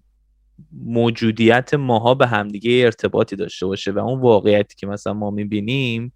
[0.72, 6.12] موجودیت ماها به همدیگه ارتباطی داشته باشه و اون واقعیتی که مثلا ما می‌بینیم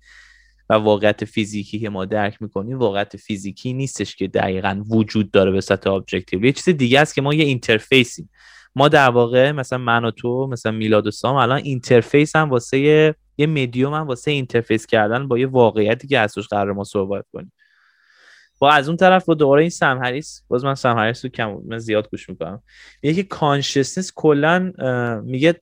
[0.70, 5.60] و واقعیت فیزیکی که ما درک می‌کنیم واقعیت فیزیکی نیستش که دقیقا وجود داره به
[5.60, 8.30] سطح objective یه چیز دیگه است که ما یه interface یم
[8.76, 12.78] ما در واقع مثلا من و تو مثلا میلاد و سام الان interface هم واسه
[12.78, 17.24] یه, یه مدیوم هم واسه interface کردن با یه واقعیتی که ازش قرار ما صحبت
[17.32, 17.52] کنیم.
[18.58, 21.58] با از اون طرف با دوباره این سم هریس باز من سم هریس رو کم
[21.66, 22.62] من زیاد گوش می‌کنم.
[23.02, 24.72] میگه که consciousness کلا
[25.24, 25.60] میگه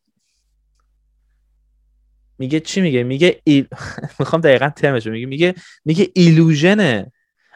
[2.38, 3.66] میگه چی میگه؟ میگه ill...
[4.18, 7.12] می‌خوام دقیقا ترمش میگه میگه میگه illusion ه.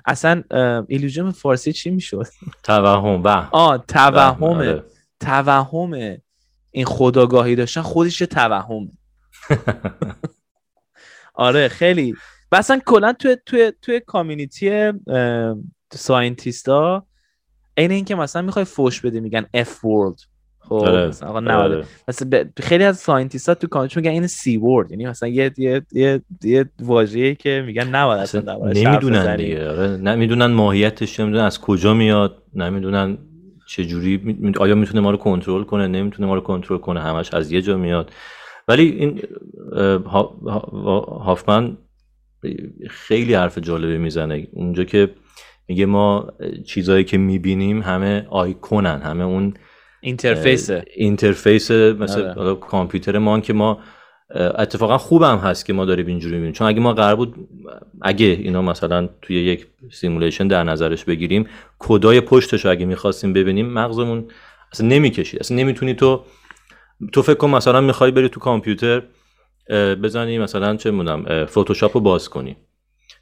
[0.07, 0.43] اصلا
[0.89, 2.27] illusion فارسی چی می‌شد؟
[2.63, 3.29] توهم و.
[3.53, 4.47] آه توهمه.
[4.47, 4.85] آره.
[5.21, 6.17] توهم
[6.71, 8.89] این خودآگاهی داشتن خودش توهمه.
[11.35, 12.15] آره خیلی.
[12.53, 14.93] و اصلا کلا توی توی توی community
[15.93, 17.07] scientist ا
[17.77, 20.21] این اینکه مثلا می‌خوای فوش بده میگن F word
[20.69, 21.11] خب آره.
[21.23, 21.85] آقا آره.
[22.09, 26.21] مثلا خیلی از ساینتیستا تو کامیونیتی میگن این سی ورد یعنی مثلا یه یه یه,
[26.45, 29.71] یه واژه‌ای که میگن نباید اصلا نمی‌دونن دیگه.
[29.71, 33.19] آره نمی‌دونن ماهیتش نمی‌دونن از کجا میاد نمی‌دونن
[33.69, 37.53] چه جوری آیا می‌تونه ما رو کنترل کنه نمی‌تونه ما رو کنترل کنه همش از
[37.53, 38.11] یه جا میاد.
[38.69, 39.23] ولی این
[41.21, 41.77] هافمن
[42.91, 44.49] خیلی حرف جالبی می‌زنه.
[44.53, 45.11] اونجا که
[45.69, 46.33] میگه ما
[46.67, 49.55] چیزهایی که می‌بینیم همه آیکونن همه اون
[50.01, 52.55] interface interface مثل آره.
[52.55, 53.79] کامپیوتر ما که ما
[54.35, 56.53] اتفاقا خوبم هست که ما داریم اینجوری می‌بینیم.
[56.53, 57.35] چون اگه ما قرار بود
[58.03, 61.47] اگه اینا مثلا توی یک simulation در نظرش بگیریم
[61.79, 64.29] کدای پشتش رو اگه می‌خواستیم ببینیم مغزمون
[64.73, 65.41] اصلا نمی‌کشید.
[65.41, 66.25] اصلا نمی‌تونی تو
[67.13, 69.03] تو فکر کن مثلا می‌خوای بری تو کامپیوتر
[70.03, 72.57] بزنی مثلا چه می‌دونم فتوشاپ رو باز کنی.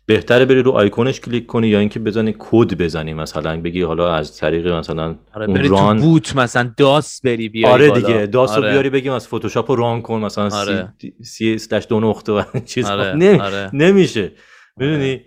[0.07, 4.37] بهتره بری رو آیکونش کلیک کنی یا اینکه بزنی کد بزنی مثلا بگی حالا از
[4.37, 8.73] طریق مثلا آره run تو boot مثلا داس بری بیاری آره دیگه داس رو آره.
[8.73, 10.94] بیاری بگیم از فتوشاپ رو run کن مثلا آره.
[11.22, 12.42] C slash دو نقطه و
[12.75, 13.40] چیز آره.
[13.40, 13.70] آره.
[13.73, 14.33] نمیشه
[14.77, 15.20] می‌دونی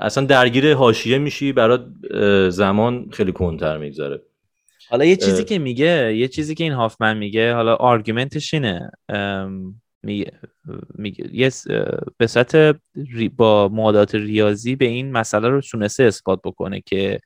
[0.00, 1.86] اصلا درگیر حاشیه میشی برات
[2.48, 4.22] زمان خیلی کنتر می‌گذاره
[4.90, 8.90] حالا یه چیزی که میگه یه چیزی که این هافمن میگه حالا argument ش اینه
[10.02, 10.32] میگه
[10.94, 11.50] میگه
[12.18, 12.76] به صورت
[13.36, 17.20] با معادلات ریاضی به این مسئله رو تونسته اثبات بکنه که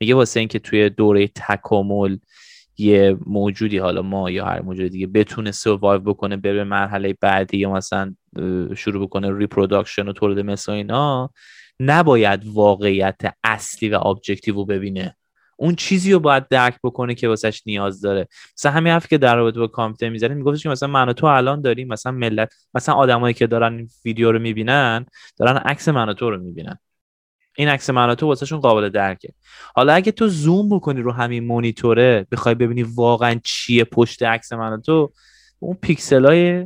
[0.00, 2.16] میگه واسه اینکه توی دوره تکامل
[2.78, 7.72] یه موجودی حالا ما یا هر موجود دیگه بتونه survive بکنه بره مرحله بعدی یا
[7.72, 8.14] مثلا
[8.76, 11.30] شروع بکنه reproduction و تولید مثل اینا
[11.80, 15.16] نباید واقعیت اصلی و objective رو ببینه.
[15.56, 18.28] اون چیزی رو باید درک بکنه که واسش نیاز داره.
[18.58, 21.26] مثلا همین حرفی که در رابطه با کامپیوتر می‌زنه میگفتش که مثلا من و تو
[21.26, 25.06] الان داریم مثلا ملت مثلا آدمایی که دارن این ویدیو رو می‌بینن
[25.38, 26.78] دارن عکس من و تو رو می‌بینن.
[27.58, 29.32] این عکس من و تو واسهشون قابل درکه.
[29.74, 34.72] حالا اگه تو زوم بکنی رو همین مونیتوره بخوای ببینی واقعا چیه پشت عکس من
[34.72, 35.12] و تو
[35.58, 36.64] اون پیکسلای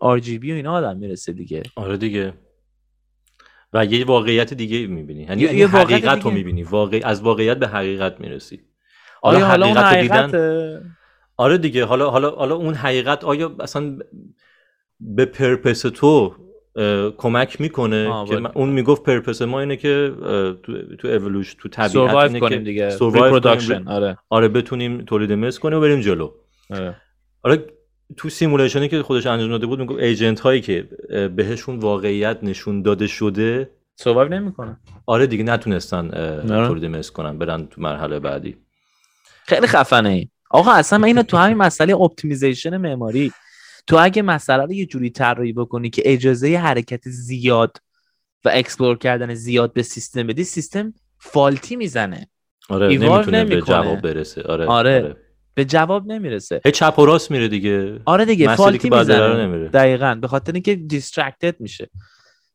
[0.00, 1.62] RGB و اینا آدم می‌رسه دیگه.
[1.76, 2.34] آره دیگه.
[3.72, 5.22] و یه واقعیت دیگه می‌بینی.
[5.22, 6.62] یعنی یه, حقیقت رو می‌بینی.
[6.62, 7.00] واقع...
[7.04, 8.60] از واقعیت به حقیقت می‌رسی.
[9.22, 10.96] آیا حقیقت, حقیقت دیدن؟
[11.36, 11.84] آره دیگه.
[11.84, 13.98] حالا حالا حالا اون حقیقت آیا اصلا
[15.00, 16.34] به purpose تو
[17.16, 20.12] کمک می‌کنه؟ که اون می‌گفت purpose ما اینه که
[20.62, 22.96] تو تو evolution تو طبیعت اینه کنیم که دیگه
[23.86, 24.18] آره.
[24.28, 26.30] آره بتونیم تولید مثل کنیم و بریم جلو.
[26.70, 26.96] آره.
[27.42, 27.66] آره
[28.16, 30.88] تو simulation ی که خودش انجام داده بود می‌گفت agent هایی که
[31.36, 33.70] بهشون واقعیت نشون داده شده.
[33.96, 36.68] سوایو نمی‌کنن آره دیگه نتونستن آره.
[36.68, 38.56] تولید مثل کنن برن تو مرحله بعدی.
[39.46, 40.28] خیلی خفنه ای.
[40.50, 43.32] آقا اصلا اینو تو همین مسئله optimization معماری.
[43.86, 47.76] تو اگه مسئله رو یه جوری طراحی بکنی که اجازه حرکت زیاد
[48.44, 52.28] و explore کردن زیاد به سیستم بدی سیستم faulty می‌زنه.
[52.68, 54.42] آره نمی‌تونه به جواب برسه.
[54.42, 54.96] آره, آره.
[54.96, 55.16] آره.
[55.58, 56.60] به جواب نمی‌رسه.
[56.64, 58.00] هی چپ و راست میره دیگه.
[58.04, 59.68] آره دیگه faulty می‌زنه.
[59.68, 61.90] دقیقا به خاطر اینکه distracted میشه.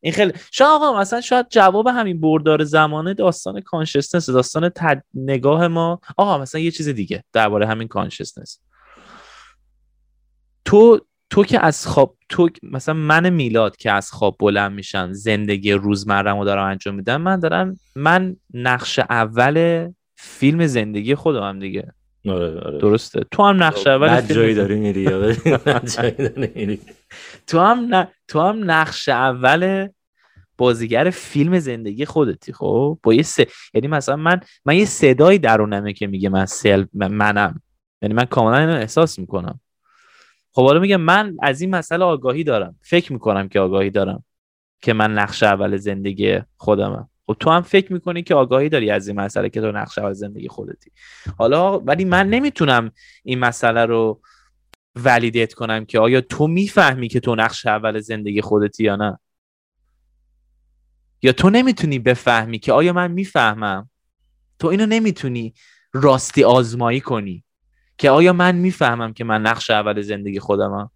[0.00, 5.04] این خیلی شاید آقا مثلا شاید جواب همین بردار زمانه داستان کانشسنس داستان تد...
[5.14, 6.00] نگاه ما.
[6.16, 8.58] آقا مثلا یه چیز دیگه درباره همین کانشسنس
[10.64, 15.72] تو تو که از خواب تو مثلا من میلاد که از خواب بلند میشن زندگی
[15.72, 21.92] روزمره‌مو دارم انجام میدم من دارم من نقش اول فیلم زندگی خودم دیگه.
[22.28, 22.78] آره آره.
[22.78, 23.20] درسته.
[23.30, 25.04] تو هم نقش اول فیلم جایی داری میری
[27.46, 28.06] تو هم ن...
[28.28, 29.88] تو هم نقش اول
[30.58, 33.38] بازیگر فیلم زندگی خودتی خب؟ با یه س...
[33.74, 37.62] یعنی مثلا من من یه صدایی درونمه که میگه من سل منم.
[38.02, 39.60] یعنی من کاملا اینو احساس می‌کنم.
[40.52, 42.76] خب حالا میگم من از این مسئله آگاهی دارم.
[42.82, 44.24] فکر می‌کنم که آگاهی دارم.
[44.82, 47.08] که من نقش اول زندگی خودمم.
[47.26, 50.12] خب تو هم فکر می‌کنی که آگاهی داری از این مسئله که تو نقش اول
[50.12, 50.90] زندگی خودتی.
[51.38, 52.90] حالا ولی من نمی‌تونم
[53.24, 54.20] این مسئله رو
[54.96, 59.18] ولیدیت کنم که آیا تو می‌فهمی که تو نقش اول زندگی خودتی یا نه؟
[61.22, 63.90] یا تو نمی‌تونی بفهمی که آیا من می‌فهمم؟
[64.58, 65.54] تو اینو نمی‌تونی
[65.92, 67.44] راستی آزمایی کنی
[67.98, 70.90] که آیا من می‌فهمم که من نقش اول زندگی خودمم؟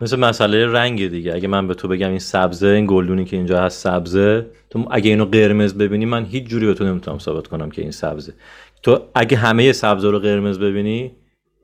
[0.00, 1.34] مثل مسئله رنگ دیگه.
[1.34, 5.10] اگه من به تو بگم این سبزه این گلدونی که اینجا هست سبزه تو اگه
[5.10, 8.34] اینو قرمز ببینی من هیچ جوری به تو نمی‌تونم ثابت کنم که این سبزه.
[8.82, 11.16] تو اگه همه سبزه رو قرمز ببینی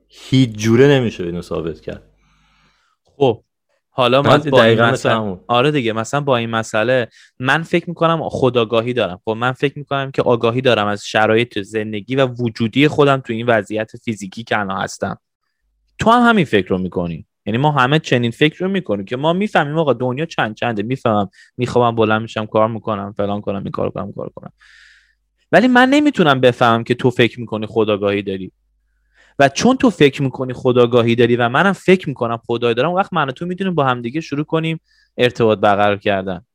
[0.07, 2.03] هیچ جوره نمیشه اینو ثابت کرد.
[3.03, 3.43] خب
[3.89, 7.07] حالا من با این مسئله آره دیگه مثلا با این مسئله
[7.39, 9.19] من فکر می‌کنم خداگاهی دارم.
[9.25, 13.45] خب من فکر می‌کنم که آگاهی دارم از شرایط زندگی و وجودی خودم تو این
[13.45, 15.17] وضعیت فیزیکی که الان هستم.
[15.99, 17.25] تو هم همین فکر رو می‌کنی.
[17.49, 20.83] یعنی ما همه چنین فکر رو می‌کنیم که ما می‌فهمیم آقا دنیا چند چنده.
[20.83, 24.51] می‌فهمم می‌خوام بلند میشم کار می‌کنم فلان کنم این کار کنم کار کنم.
[25.51, 28.51] ولی من نمی‌تونم بفهمم که تو فکر می‌کنی خودآگاهی داری.
[29.39, 33.13] و چون تو فکر می‌کنی خودآگاهی داری و منم فکر می‌کنم خودآگاهی دارم اون وقت
[33.13, 34.79] من تو می‌تونیم با همدیگه شروع کنیم
[35.17, 36.45] ارتباط برقرار کردن.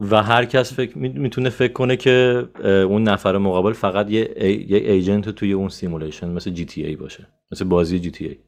[0.00, 4.20] و هر کس فکر می‌تونه فکر کنه که اون نفر مقابل فقط یه,
[4.70, 7.26] یه agent توی اون simulation مثل GTA باشه.
[7.54, 8.38] مثل بازی GTA.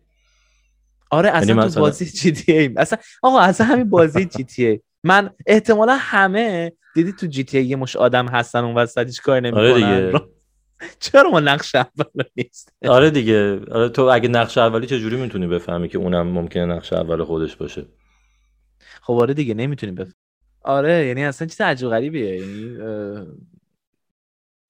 [1.11, 2.71] آره اصلا یعنی تو بازی جی تی ای.
[2.77, 4.81] اصلا آقا اصلا همین بازی جی تی ای.
[5.05, 9.23] من احتمالا همه دیدی تو جی تی ای یه مش آدم هستن اون وسط هیچ
[9.23, 9.83] کاری نمی‌کنن.
[9.83, 10.21] آره دیگه.
[11.01, 13.61] چرا ما نقش اول نیست؟ آره دیگه.
[13.71, 17.87] آره تو اگه نقش اولی چجوری می‌تونی بفهمی که اونم ممکنه نقش اول خودش باشه؟
[19.03, 20.14] خب آره دیگه نمی‌تونی بفهمی
[20.64, 22.37] آره یعنی اصلا چیز عجیب غریبیه.
[22.40, 22.77] یعنی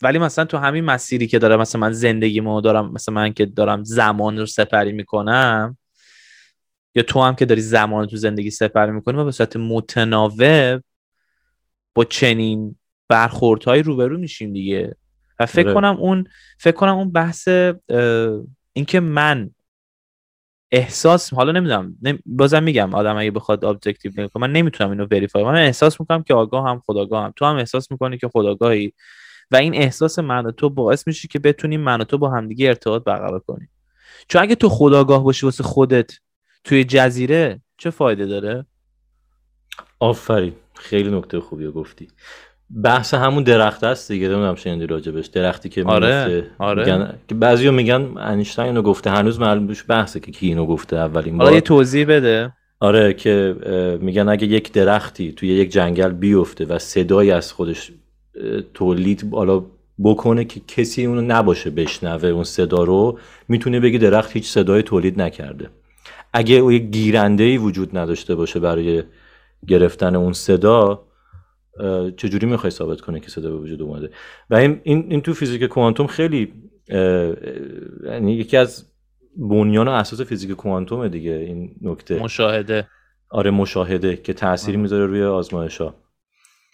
[0.02, 3.46] ولی مثلا تو همین مسیری که داره مثلا من زندگی ما دارم مثلا من که
[3.46, 5.78] دارم زمان رو سپری می‌کنم
[6.94, 10.80] یا تو هم که داری زمان تو زندگی سپری می‌کنی و به صورت متناوب
[11.94, 12.76] با چنین
[13.08, 14.96] برخوردهایی روبرو میشیم دیگه.
[15.40, 15.74] و فکر آره.
[15.74, 16.24] کنم اون
[16.58, 17.48] فکر کنم اون بحث
[18.72, 19.50] اینکه من
[20.72, 25.54] احساس حالا نمی‌دونم بازم میگم آدم اگه بخواد objective کنه من نمی‌تونم اینو verify من
[25.54, 28.92] احساس می‌کنم که آگاه هم خودآگاه هم تو هم احساس می‌کنی که خودآگاهی.
[29.50, 32.68] و این احساس من و تو باعث میشه که بتونیم من و تو با همدیگه
[32.68, 33.70] ارتباط برقرار کنیم.
[34.28, 36.12] چون اگه تو خداگاه باشی واسه خودت
[36.64, 38.66] توی جزیره چه فایده داره؟
[40.00, 40.52] آفرین.
[40.74, 42.08] خیلی نکته خوبی گفتی.
[42.82, 46.84] بحث همون درخت است دیگه نمی‌دونم شنیدی راجبش درختی که آره آره.
[46.84, 50.96] میگن که بعضیا میگن انیشتین اینو گفته هنوز معلوم بشه بحثه که کی اینو گفته
[50.96, 51.52] اولین بار.
[51.52, 52.52] یه توضیح بده.
[52.80, 53.56] آره که
[54.00, 57.92] میگن اگه یک درختی توی یک جنگل بیفته و صدایی از خودش
[58.74, 59.64] تولید بالا
[60.04, 63.18] بکنه که کسی اونو نباشه بشنوه اون صدا رو
[63.48, 65.70] می‌تونه بگه درخت هیچ صدای تولید نکرده.
[66.32, 69.02] اگه او یک گیرنده ای وجود نداشته باشه برای
[69.66, 71.02] گرفتن اون صدا
[72.16, 74.10] چجوری می‌خوای ثابت کنه که صدا به وجود اومده؟
[74.50, 76.52] و این, این, تو فیزیک کوانتوم خیلی
[78.04, 78.84] یعنی یکی از
[79.36, 82.18] بنیان و اساس فیزیک کوانتوم دیگه این نکته.
[82.18, 82.88] مشاهده.
[83.30, 85.94] آره مشاهده که تأثیری می‌ذاره روی آزمایش ها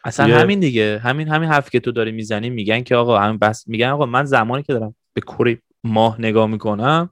[0.04, 1.00] اصلا همین دیگه.
[1.04, 4.24] همین همین حرف که تو داری می‌زنی میگن که آقا همین بس میگن آقا من
[4.24, 7.10] زمانی که دارم به کره ماه نگاه می‌کنم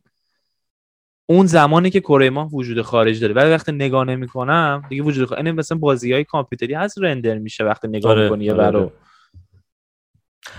[1.26, 3.34] اون زمانی که کره ماه وجود خارج داره.
[3.34, 7.64] ولی وقتی نگاه نمی‌کنم دیگه وجود خارج یعنی مثلا بازی های کامپیوتری هست رندر میشه
[7.64, 8.92] وقتی نگاه آره، می‌کنی آره، برو.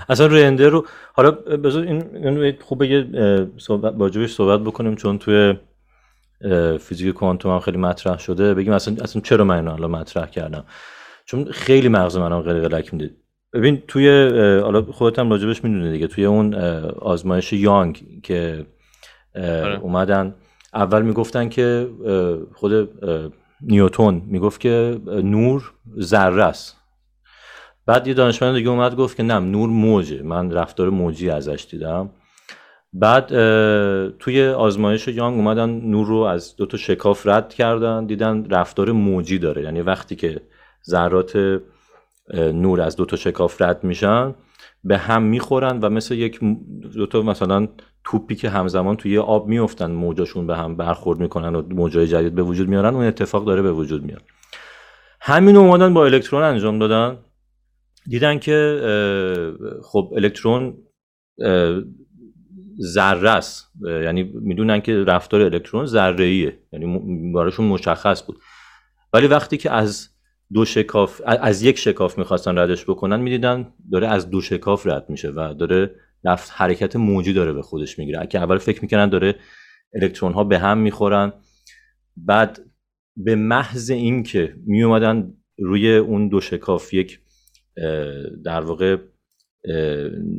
[0.09, 3.07] اصلا رندر رو حالا بذار این خوبه یه
[3.57, 5.55] صحبت صحبت بکنیم چون توی
[6.79, 8.53] فیزیک کوانتوم هم خیلی مطرح شده.
[8.53, 10.65] بگیم اصلا اصلا چرا من اینو مطرح کردم؟
[11.31, 13.11] چون خیلی مغز منم قلقلک میده.
[13.53, 14.29] ببین توی
[14.63, 16.07] حالا خودت هم راجبش می‌دونی دیگه.
[16.07, 16.53] توی اون
[16.99, 18.65] آزمایش یانگ که
[19.35, 19.79] آره.
[19.79, 20.35] اومدن
[20.73, 21.89] اول می‌گفتن که
[22.53, 22.89] خود
[23.61, 26.77] نیوتون می‌گفت که نور ذره است.
[27.85, 30.23] بعد یه دانشمند دیگه اومد گفت که نه نور موجه.
[30.23, 32.09] من رفتار موجی ازش دیدم.
[32.93, 33.27] بعد
[34.17, 39.39] توی آزمایش یانگ اومدن نور رو از دو تا شکاف رد کردن دیدن رفتار موجی
[39.39, 39.63] داره.
[39.63, 40.41] یعنی وقتی که
[40.85, 41.59] ذرات
[42.33, 44.35] نور از دو تا شکاف رد میشن
[44.83, 46.39] به هم می‌خورن و مثل یک
[46.93, 47.67] دو تا مثلا
[48.03, 52.43] توپی که همزمان توی آب میفتن موجاشون به هم برخورد می‌کنن و موجای جدید به
[52.43, 54.21] وجود میارن اون اتفاق داره به وجود میاد.
[55.21, 57.17] همین اومدن با الکترون انجام دادن.
[58.09, 58.81] دیدن که
[59.83, 60.77] خب الکترون
[62.81, 63.71] ذره است.
[63.81, 66.99] یعنی می‌دونن که رفتار الکترون ذره ایه یعنی
[67.33, 68.39] براشون مشخص بود.
[69.13, 70.09] ولی وقتی که از
[70.53, 75.29] دو شکاف از یک شکاف می‌خواستن ردش بکنن می‌دیدن داره از دو شکاف رد میشه
[75.29, 75.95] و داره
[76.25, 78.27] رفت حرکت موجی داره به خودش می‌گیره.
[78.27, 79.35] که اول فکر می‌کنن داره
[79.93, 81.33] الکترون ها به هم می‌خورن
[82.17, 82.59] بعد
[83.17, 87.19] به محض اینکه میومدن روی اون دو شکاف یک
[88.43, 88.97] در واقع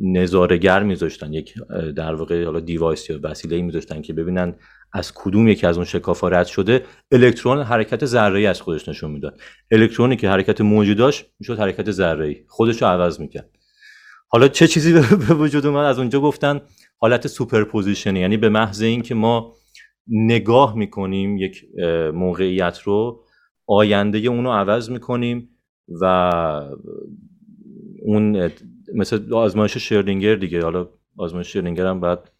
[0.03, 1.53] نظارگر میذاشتن یک
[1.95, 4.55] در واقع حالا دیوایس یا وسیله میذاشتن که ببینن
[4.93, 9.39] از کدوم یکی از اون شکاف رد شده الکترون حرکت ذره از خودش نشون می‌داد.
[9.71, 13.49] الکترونی که حرکت موجی داشت می‌شد حرکت ذره خودش رو عوض می‌کرد.
[14.27, 14.93] حالا چه چیزی
[15.27, 16.61] به وجود اومد؟ از اونجا گفتن
[16.97, 19.53] حالت superposition یعنی به محض اینکه ما
[20.07, 21.65] نگاه می‌کنیم یک
[22.13, 23.23] موقعیت رو
[23.67, 25.49] آینده اون رو عوض می‌کنیم
[26.01, 26.05] و
[28.05, 28.51] اون
[28.95, 30.63] مثل آزمایش شرودینگر دیگه.
[30.63, 32.31] حالا آزمایش شرلینگر هم بعد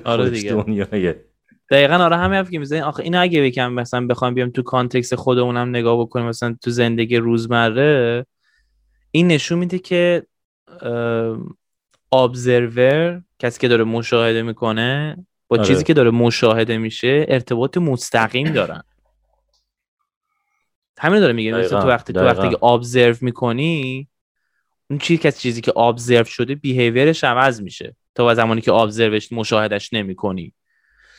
[0.04, 1.24] آره دیگه.
[1.70, 2.80] دقیقا آره همه حرف که می‌زنی.
[2.80, 7.16] آخه این اگه بکن مثلا بخوام بیام تو کانتکست خودمونم نگاه بکنیم مثلا تو زندگی
[7.16, 8.26] روزمره
[9.10, 10.26] این نشون میده که
[12.12, 15.16] ابزرور کسی که داره مشاهده می‌کنه
[15.48, 15.66] با آره.
[15.66, 18.82] چیزی که داره مشاهده میشه ارتباط مستقیم دارن.
[20.98, 21.52] همین داره میگه.
[21.52, 24.08] مثلا تو وقتی تو وقتی که ابزرو می‌کنی
[24.90, 27.96] اون چیزی که چیزی که observe شده behavior ش عوض میشه.
[28.14, 30.54] تا زمانی که observe ش مشاهدش نمی‌کنی.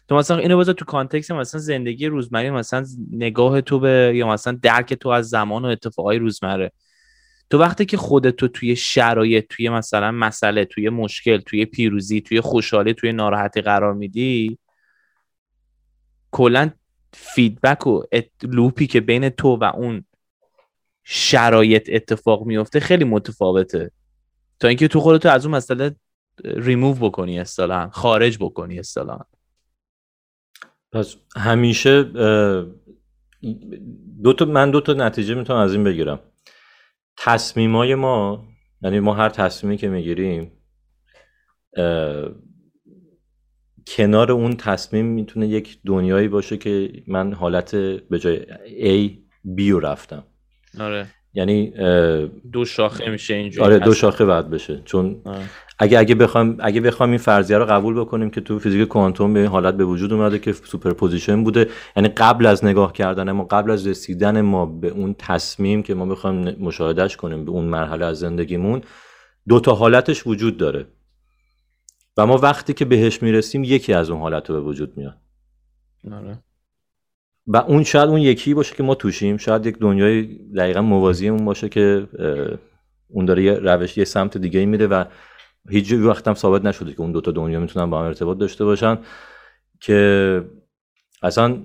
[0.07, 4.59] تو مثلا اینو بذار تو context مثلا زندگی روزمره مثلا نگاه تو به یا مثلا
[4.61, 6.71] درک تو از زمان و اتفاقای روزمره.
[7.49, 12.93] تو وقتی که خودتو توی شرایط توی مثلا مسئله توی مشکل توی پیروزی توی خوشحالی
[12.93, 14.57] توی ناراحتی قرار میدی
[16.31, 16.69] کلا
[17.13, 18.03] feedback و
[18.43, 20.05] loop ی که بین تو و اون
[21.03, 23.91] شرایط اتفاق میفته خیلی متفاوته.
[24.59, 25.95] تا اینکه تو خودتو از اون مسئله
[26.43, 29.25] ریموو بکنی اصطلاحا خارج بکنی اصطلاحا.
[30.91, 32.03] پس همیشه
[34.23, 36.19] دو تا من دو تا نتیجه می‌تونم از این بگیرم.
[37.17, 38.47] تصمیمای ما
[38.81, 40.51] یعنی ما هر تصمیمی که می‌گیریم
[43.87, 49.11] کنار اون تصمیم می‌تونه یک دنیایی باشه که من حالت به جای A
[49.57, 50.23] B رو رفتم.
[50.79, 51.07] آره.
[51.33, 51.71] یعنی
[52.51, 53.65] دو شاخه میشه اینجوری.
[53.65, 54.81] آره دو شاخه بعد بشه.
[54.85, 55.23] چون
[55.79, 59.39] اگه اگه بخوام اگه بخوام این فرضیه رو قبول بکنیم که تو فیزیک کوانتوم به
[59.39, 61.69] این حالت به وجود اومده که superposition بوده.
[61.95, 66.05] یعنی قبل از نگاه کردن ما قبل از رسیدن ما به اون تصمیم که ما
[66.05, 68.81] بخوایم مشاهدهش کنیم به اون مرحله از زندگیمون
[69.47, 70.85] دو تا حالتش وجود داره.
[72.17, 75.17] و ما وقتی که بهش می‌رسیم یکی از اون حالت رو به وجود میاد.
[76.11, 76.39] آره.
[77.47, 79.37] و اون شاید اون یکی باشه که ما توشیم.
[79.37, 80.23] شاید یک دنیای
[80.57, 82.07] دقیقا موازی اون باشه که
[83.07, 85.03] اون داره یه روش یه سمت دیگه میده و
[85.69, 88.97] هیچ وقت هم ثابت نشده که اون دوتا دنیا می‌تونن با هم ارتباط داشته باشن
[89.79, 90.41] که
[91.23, 91.63] اصلا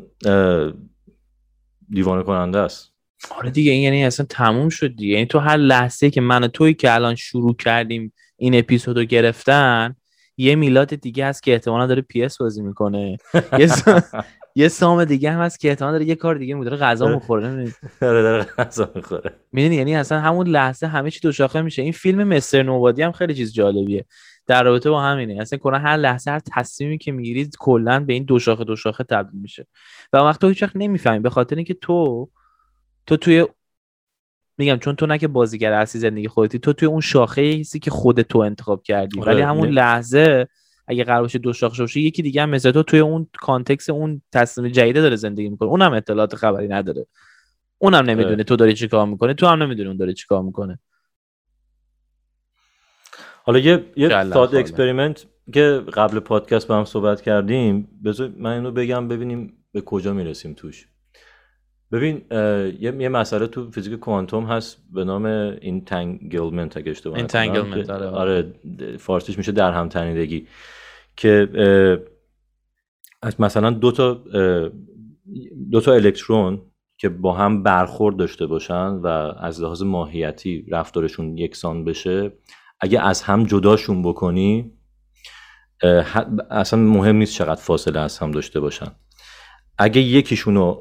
[1.91, 2.93] دیوانه کننده است.
[3.31, 5.15] آره دیگه این یعنی اصلا تموم شد دیگه.
[5.15, 9.05] یعنی تو هر لحظه که من و توی که الان شروع کردیم این اپیزود رو
[9.05, 9.97] گرفتن
[10.41, 13.17] یه میلاد دیگه هست که احتمالا داره PS بازی می‌کنه.
[14.57, 17.15] یه سام دیگه هم هست که احتمال داره یه کار دیگه داره غذا آره.
[17.15, 19.33] می‌خوره داره داره غذا می‌خوره.
[19.53, 21.83] می‌دونی؟ یعنی اصلا همون لحظه همه چی دو شاخه میشه.
[21.83, 22.63] این فیلم Mr.
[22.63, 24.05] Nobody هم خیلی چیز جالبیه.
[24.47, 25.43] در رابطه با همینه.
[25.43, 29.05] اصلا کلا هر لحظه هر تصمیمی که می‌گیرید کلا به این دو شاخه دو شاخه
[29.05, 29.67] تبدیل میشه.
[30.13, 31.19] و وقت تو هیچ وقت نمی‌فهمی.
[31.19, 32.29] به خاطر اینکه تو
[33.07, 33.47] تو توی
[34.61, 37.91] میگم چون تو نه که بازیگر اصلی زندگی خودتی تو توی اون شاخه هستی که
[37.91, 39.21] خودت تو انتخاب کردی.
[39.21, 40.49] آره، ولی همون لحظه
[40.87, 44.23] اگه قرار باشه دو شاخه باشه یکی دیگه هم مثل تو توی اون context اون
[44.33, 45.69] تصمیم جدیده داره زندگی می‌کنه.
[45.69, 47.07] اونم اطلاعات خبری نداره.
[47.79, 48.45] اونم نمی‌دونه آره.
[48.45, 50.79] تو داری چیکار می‌کنه تو هم نمی‌دونی اون داره چیکار می‌کنه.
[53.43, 58.71] حالا یه یه ساده experiment که قبل پادکست با هم صحبت کردیم بذار من اینو
[58.71, 60.89] بگم ببینیم به کجا می‌رسیم توش.
[61.93, 62.23] ببین
[62.81, 65.27] یه مسئله تو فیزیک کوانتوم هست به نام
[65.61, 68.07] entanglement اگه اشتباه نکنم آره.
[68.07, 68.55] آره
[68.99, 70.47] فارسیش میشه در هم تنیدگی
[71.17, 71.49] که
[73.39, 74.25] مثلا دو تا
[75.71, 76.63] دو تا الکترون
[76.99, 79.07] که با هم برخورد داشته باشن و
[79.39, 82.33] از لحاظ ماهیتی رفتارشون یکسان بشه
[82.81, 84.73] اگه از هم جداشون بکنی
[86.51, 88.93] اصلا مهم نیست چقدر فاصله از هم داشته باشن
[89.79, 90.77] اگه یکیشونو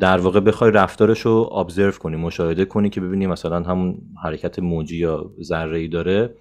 [0.00, 4.96] در واقع بخوای رفتارش رو ابزرو کنی مشاهده کنی که ببینی مثلا همون حرکت موجی
[4.96, 6.34] یا ذره ای داره.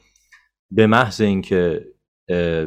[0.71, 1.85] به محض اینکه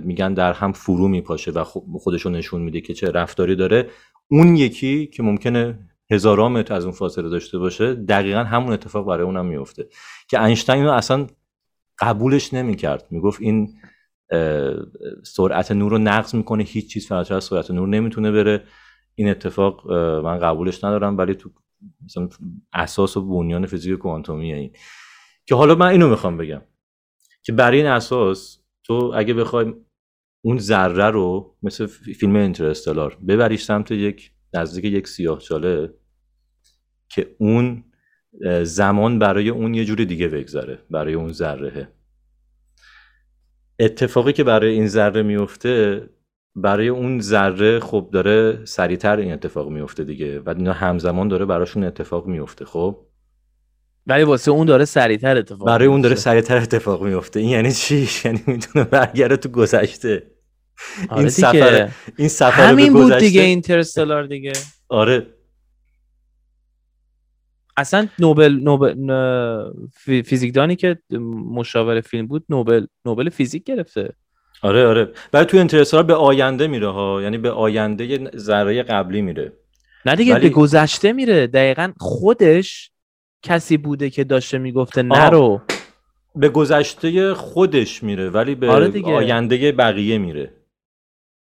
[0.02, 1.64] میگن در هم فرو میپاشه و
[1.98, 3.88] خودشو نشون میده که چه رفتاری داره
[4.28, 5.78] اون یکی که ممکنه
[6.10, 9.88] هزاران متر از اون فاصله داشته باشه دقیقا همون اتفاق برای اونم میفته
[10.28, 11.26] که اینشتین رو اصلا
[11.98, 13.06] قبولش نمی‌کرد.
[13.10, 13.68] می‌گفت این
[15.22, 18.64] سرعت نور رو نقض می‌کنه هیچ چیز فراتر از سرعت نور نمی‌تونه بره.
[19.14, 19.92] این اتفاق
[20.22, 21.50] من قبولش ندارم ولی تو
[22.04, 22.28] مثلا
[22.72, 24.72] اساس و بنیان فیزیک کوانتومیه این.
[25.46, 26.62] که حالا من اینو می‌خوام بگم.
[27.42, 29.74] که برای این اساس تو اگه بخوای
[30.44, 35.94] اون ذره رو مثل فیلم اینترستلار ببریش سمت یک نزدیک یک سیاه چاله
[37.08, 37.84] که اون
[38.62, 41.88] زمان برای اون یه جور دیگه بگذره برای اون ذره.
[43.78, 46.08] اتفاقی که برای این ذره میفته
[46.56, 51.84] برای اون ذره خب داره سریعتر این اتفاق میفته دیگه و اینا همزمان داره براشون
[51.84, 53.06] اتفاق میفته خب؟
[54.06, 58.08] ولی واسه اون داره سریعتر اتفاق برای اون داره سریعتر اتفاق میفته این یعنی چی؟
[58.24, 60.30] یعنی می‌تونه برگره تو گذشته.
[61.08, 64.52] آره این سفر این سفر همین بود دیگه اینترستلار دیگه.
[64.88, 65.26] آره.
[67.76, 68.94] اصلا نوبل نوبل
[70.22, 70.98] فیزیکدانی که
[71.50, 74.14] مشاور فیلم بود نوبل نوبل فیزیک گرفته.
[74.64, 75.08] آره آره.
[75.32, 77.22] برای تو اینترستلار به آینده میره ها.
[77.22, 79.52] یعنی به آینده ذره قبلی میره.
[80.06, 81.46] نه دیگه به گذشته میره.
[81.46, 82.90] دقیقا خودش
[83.42, 85.60] کسی بوده که داشته می‌گفته نرو.
[86.36, 90.50] به گذشته خودش میره ولی به آره آینده بقیه میره.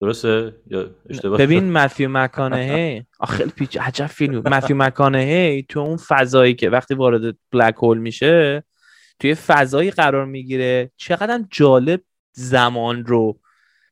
[0.01, 6.53] درسته؟ یا اشتباه؟ ببین مفیو مکانه خیلی پیچ عجب فیلم مفیو مکانه تو اون فضایی
[6.53, 8.63] که وقتی وارد بلک هول میشه
[9.19, 10.91] توی فضایی قرار می‌گیره.
[10.97, 12.01] چقدر جالب
[12.33, 13.39] زمان رو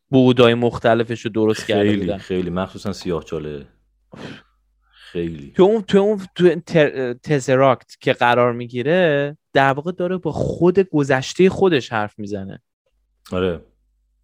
[0.10, 2.50] بودای مختلفش رو درست کرده خیلی خیلی.
[2.50, 3.68] مخصوصا سیاه چاله.
[4.92, 5.52] خیلی.
[5.56, 6.56] تو اون تو اون تو
[7.24, 12.62] تزراکت که قرار می‌گیره در واقع داره با خود گذشته خودش حرف می‌زنه.
[13.32, 13.62] آره.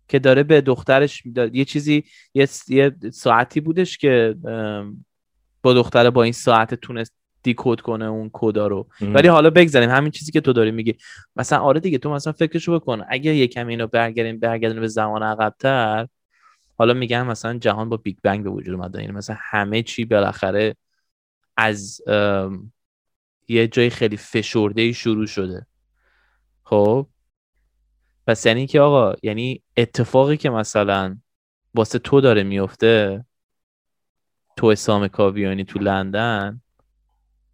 [0.07, 2.03] که داره به دخترش یه چیزی
[2.33, 4.35] یه, یه ساعتی بودش که
[5.61, 7.13] با دختر با این ساعت تونست
[7.47, 8.87] دیکود کنه اون کدا رو.
[9.01, 10.97] ولی حالا بگذاریم همین چیزی که تو داری میگی.
[11.35, 13.01] مثلا آره دیگه تو مثلا فکرشو بکن.
[13.09, 16.07] اگه یه کمی اینو برگردیم برگردیم به زمان عقبتر
[16.77, 20.75] حالا میگم مثلا جهان با بیگ بنگ به وجود اومده یعنی مثلا همه چی بالاخره
[21.57, 22.01] از
[23.47, 25.65] یه جای خیلی فشرده شروع شده.
[26.63, 27.07] خب؟
[28.27, 31.17] پس یعنی که آقا یعنی اتفاقی که مثلا
[31.73, 33.25] واسه تو داره میفته
[34.57, 36.61] تو سام کاویانی تو لندن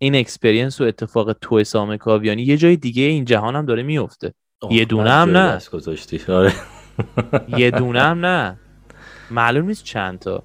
[0.04, 4.34] این experience و اتفاق تو سام کاویانی یه جای دیگه این جهان هم داره میفته.
[4.72, 5.62] یه دونه هم نه.
[6.30, 6.54] آره.
[7.58, 8.60] یه دونه هم نه.
[9.32, 10.44] معلوم نیست چند تا.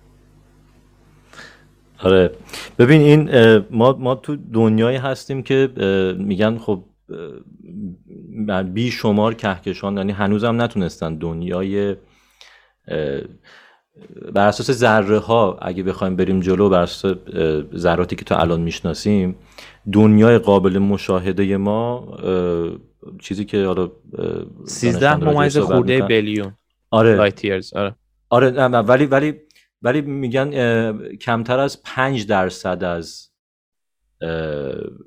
[1.99, 2.31] آره.
[2.79, 3.31] ببین این
[3.71, 5.69] ما ما تو دنیایی هستیم که
[6.19, 6.85] میگن خب
[8.75, 11.97] بی شمار کهکشان یعنی هنوزم نتونستن دنیای
[14.35, 17.19] بر اساس ذره ها اگه بخوایم بریم جلو بر اساس
[17.77, 19.37] ذراتی که تا الان می‌شناسیم
[19.93, 22.09] دنیای قابل مشاهده ما
[23.21, 23.91] چیزی که حالا
[24.65, 26.53] 13 ممیز خورده بیلیون
[26.91, 27.33] آره.
[27.75, 27.95] آره.
[28.31, 29.35] آره ولی ولی
[29.83, 33.29] ولی میگن کمتر از 5 درصد از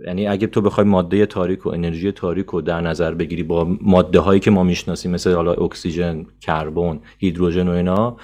[0.06, 4.20] یعنی اگه تو بخوای ماده تاریک و انرژی تاریک رو در نظر بگیری با ماده
[4.20, 8.18] هایی که ما می‌شناسیم مثل حالا اکسیژن کربن هیدروژن و اینا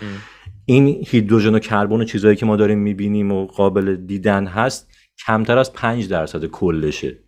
[0.69, 4.89] این هیدروژن و کربن و چیزهایی که ما داریم می‌بینیم و قابل دیدن هست
[5.27, 7.19] کمتر از 5 درصد کلشه.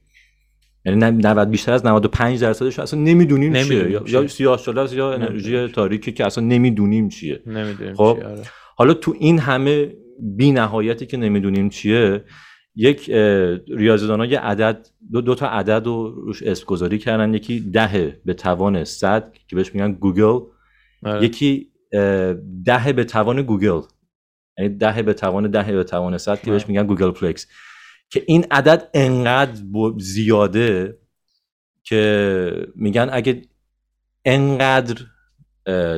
[0.86, 3.92] یعنی 90 بیشتر از 95 درصدش اصلا نمی‌دونیم چیه.
[3.92, 7.42] یا, یا سیاه شده یا انرژی تاریکی که اصلا نمی‌دونیم چیه.
[7.46, 8.42] نمی‌دونیم خب چیه آره.
[8.76, 12.24] حالا تو این همه بی نهایتی که نمی‌دونیم چیه
[12.76, 13.10] یک
[13.68, 17.34] ریاضیدان یه عدد دو, دو تا عدد رو روش اسم گذاری کردن.
[17.34, 20.40] یکی ده به توان 100 که بهش میگن گوگل.
[21.04, 21.26] آره.
[21.26, 21.70] یکی
[22.66, 23.82] ده به توان googol.
[24.58, 27.48] یعنی ده به توان ده به توان 100 که بهش میگن googolplex
[28.10, 29.62] که این عدد انقدر
[29.98, 30.98] زیاده
[31.84, 33.42] که میگن اگه
[34.26, 34.96] انقدر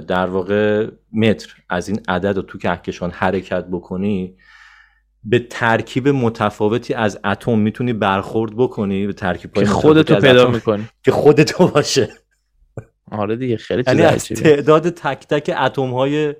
[0.08, 4.38] در واقع متر از این عدد رو تو کهکشان حرکت بکنی
[5.24, 10.88] به ترکیب متفاوتی از اتم می‌تونی برخورد بکنی به ترکیب که خودتو پیدا می‌کنی.
[11.04, 12.10] که خودتو باشه.
[13.12, 16.36] آره دیگه خیلی یعنی از تعداد تک تک اتم های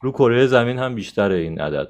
[0.00, 1.88] رو کره زمین هم بیشتره این عدد.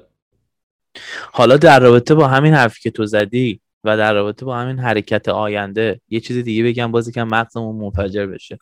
[1.31, 5.29] حالا در رابطه با همین حرفی که تو زدی و در رابطه با همین حرکت
[5.29, 8.57] آینده یه چیز دیگه بگم بازی که مغزمون منفجر بشه.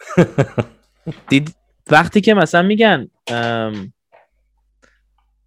[1.29, 1.55] دید
[1.91, 3.07] وقتی که مثلا میگن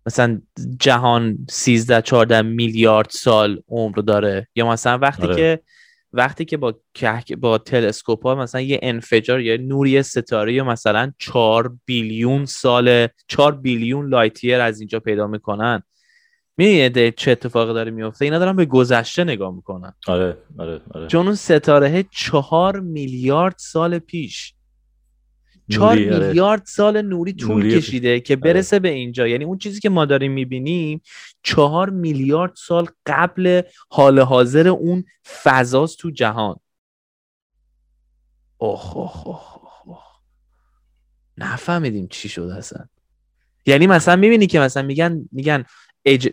[0.07, 0.41] مثلا
[0.79, 5.37] جهان 13 14 میلیارد سال عمر داره یا مثلا وقتی آره.
[5.37, 5.61] که
[6.13, 6.75] وقتی که با
[7.41, 13.53] با تلسکوپ ها مثلا یه انفجار یا نوری ستاره یا مثلا 4 بیلیون سال 4
[13.53, 15.83] بیلیون لایتیر از اینجا پیدا می‌کنن.
[16.57, 19.93] می‌دونی چه اتفاقی داره میفته اینا دارن به گذشته نگاه می‌کنن.
[20.07, 21.07] آره آره آره.
[21.07, 24.55] چون اون ستاره 4 میلیارد سال پیش
[25.73, 26.19] چهار آره.
[26.19, 28.41] میلیارد سال نوری طول کشیده که آره.
[28.41, 29.29] برسه به اینجا.
[29.29, 31.03] یعنی اون چیزی که ما داریم می‌بینیم
[31.43, 35.05] چهار میلیارد سال قبل حال حاضر اون
[35.43, 36.57] فضاست تو جهان.
[38.59, 39.41] اوه اوه
[39.87, 40.03] اوه.
[41.39, 42.85] نفهمیدیم چی شد اصلا.
[43.67, 45.65] یعنی مثلا می‌بینی که مثلا میگن میگن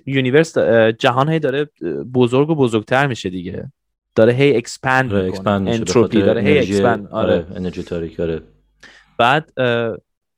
[0.05, 0.57] universe
[0.99, 1.69] جهان هی داره
[2.13, 3.71] بزرگ و بزرگتر میشه دیگه.
[4.15, 5.49] داره هی expand می‌کنه.
[5.51, 7.47] انتروپی داره هی expand آره.
[7.55, 8.41] انرژی تاریک آره.
[9.19, 9.53] بعد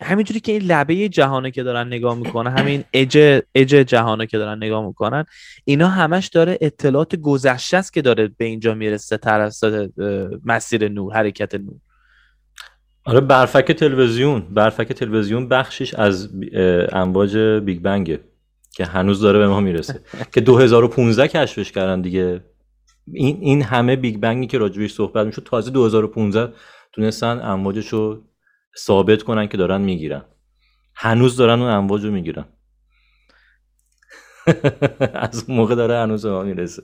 [0.04, 4.58] همینجوری که این لبه جهانه که دارن نگاه می‌کنن همین اج اج جهانه که دارن
[4.58, 5.26] نگاه می‌کنن
[5.66, 9.90] اینا همش داره اطلاعات گذشته است که داره به اینجا می‌رسه توسط
[10.46, 11.76] مسیر نور حرکت نور.
[13.06, 16.30] آره برفک تلویزیون برفک تلویزیون بخشش از
[16.92, 18.20] امواج Big Bang ه
[18.72, 20.00] که هنوز داره به ما می‌رسه.
[20.34, 22.42] که 2015 کشفش کردن دیگه.
[23.14, 26.54] این این همه Big Bang ی که راجبش صحبت می‌شد تازه 2015
[26.94, 28.22] تونستن امواجش رو
[28.78, 30.26] ثابت کنن که دارن می‌گیرن.
[30.96, 32.46] هنوز دارن اون امواج رو می‌گیرن.
[35.14, 36.84] از اون موقع داره هنوز ما می‌رسه.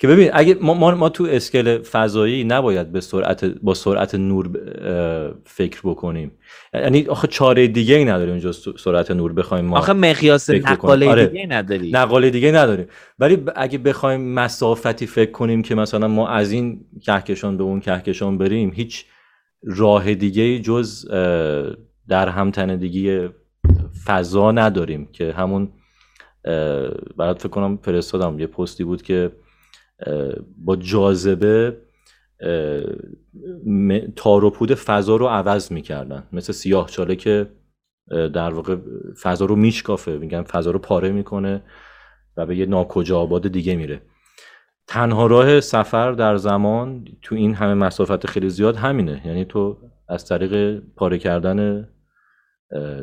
[0.00, 4.50] که ببین اگه ما, ما, تو اسکل فضایی نباید به سرعت با سرعت نور
[5.46, 6.32] فکر بکنیم.
[6.74, 11.26] یعنی آخه چاره دیگه ای نداریم اونجا سرعت نور بخوایم ما آخه مقیاس نقاله آره.
[11.26, 12.86] دیگه نداریم نقاله دیگه نداریم.
[13.18, 18.38] ولی اگه بخوایم مسافتی فکر کنیم که مثلا ما از این کهکشان به اون کهکشان
[18.38, 19.04] بریم هیچ
[19.62, 21.08] راه دیگه جز
[22.08, 23.28] در همتنیدگی
[24.04, 25.68] فضا نداریم که همون
[27.16, 28.38] برات فکر کنم فرستادم.
[28.38, 29.32] یه پستی بود که
[30.58, 31.76] با جاذبه
[34.16, 36.22] تار و پود فضا رو عوض می‌کردن.
[36.32, 37.46] مثل سیاه چاله که
[38.08, 38.76] در واقع
[39.22, 40.18] فضا رو میشکافه.
[40.18, 41.62] میگن فضا رو پاره می‌کنه
[42.36, 44.02] و به یه ناکجا آباد دیگه میره.
[44.90, 49.22] تنها راه سفر در زمان تو این همه مسافت خیلی زیاد همینه.
[49.24, 49.76] یعنی تو
[50.08, 51.88] از طریق پاره کردن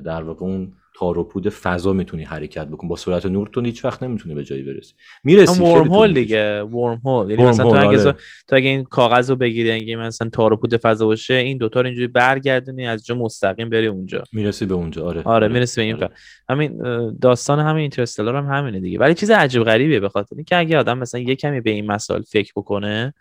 [0.05, 3.85] در واقع اون تار و پود فضا می‌تونی حرکت بکن با سرعت نور تو هیچ
[3.85, 4.93] وقت نمی‌تونی به جایی برسی.
[5.23, 8.15] می‌رسی ورم هول دیگه ورم هول یعنی مثلا تو اگه آره.
[8.47, 11.81] تو اگه این کاغذ رو بگیری اگه مثلا تار و پود فضا باشه این دوتا
[11.81, 14.23] رو اینجوری برگردونی از جا مستقیم بری اونجا.
[14.33, 15.21] می‌رسی به اونجا آره.
[15.21, 15.47] آره, آره.
[15.47, 16.09] می‌رسی به این آره.
[16.49, 16.81] همین
[17.21, 18.99] داستان همین اینترستلار هم همینه دیگه.
[18.99, 22.21] ولی چیز عجیب غریبه به خاطر اینکه اگه آدم مثلا یه کمی به این مسائل
[22.21, 23.13] فکر بکنه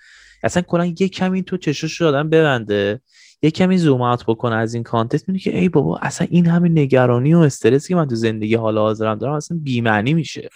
[0.43, 3.01] اصلا کلا یه کمی تو چشش آدم ببنده.
[3.43, 6.79] یه کمی زوم اوت بکنه از این کانتکست می‌بینی که ای بابا اصلا این همین
[6.79, 10.49] نگرانی و استرسی که من تو زندگی حال حاضرم دارم اصلا بی‌معنی میشه.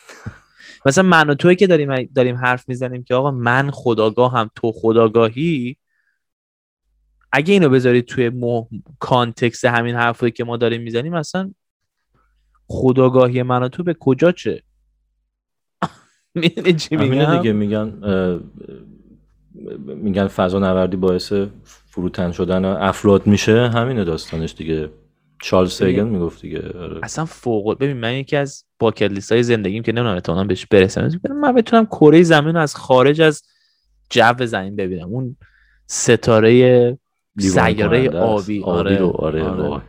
[0.87, 4.73] مثلا من و توی که داریم داریم حرف می‌زنیم که آقا من خداگاه هم تو
[4.73, 5.77] خداگاهی
[7.33, 8.67] اگه اینو بذارید توی مو...
[8.99, 11.55] context همین حرفی که ما داریم می‌زنیم اصلا
[12.67, 14.63] خودآگاهی من و تو به کجا چه؟
[16.35, 17.93] می‌دونی چی میگن دیگه میگن
[19.87, 21.33] میگن فضا نوردی باعث
[21.91, 24.91] فروتن شدن افراد میشه همین داستانش دیگه.
[25.43, 27.01] چارلز سیگن می‌گفت دیگه آره.
[27.03, 31.11] اصلا فوق ببین من یکی از bucket list های زندگیم که نمی‌دونم احتمالاً بهش برسم.
[31.43, 33.43] من بتونم کره زمین از خارج از
[34.11, 35.09] جو زمین ببینم.
[35.09, 35.37] اون
[35.87, 36.99] ستاره
[37.39, 38.63] سیاره آبی.
[38.63, 38.99] آره.
[38.99, 39.09] رو.
[39.09, 39.63] آره, آره.
[39.63, 39.83] آره.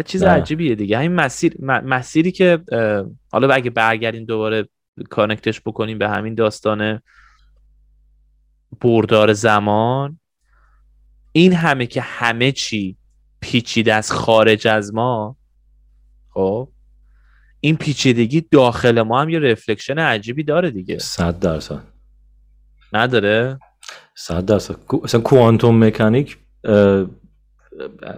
[0.06, 0.98] چیز عجیبیه دیگه.
[0.98, 2.58] همین مسیر مسیری که
[3.32, 4.68] حالا اگه برگردیم دوباره
[5.10, 7.00] کانکتش بکنیم به همین داستان
[8.80, 10.20] بردار زمان.
[11.32, 12.96] این همه که همه چی
[13.40, 15.36] پیچیده از خارج از ما
[16.30, 16.68] خب
[17.60, 20.98] این پیچیدگی داخل ما هم یه رفلکشن عجیبی داره دیگه.
[20.98, 21.82] صد درصد.
[22.92, 23.58] نداره؟
[24.14, 24.76] صد درصد.
[25.02, 26.38] مثلا کوانتوم مکانیک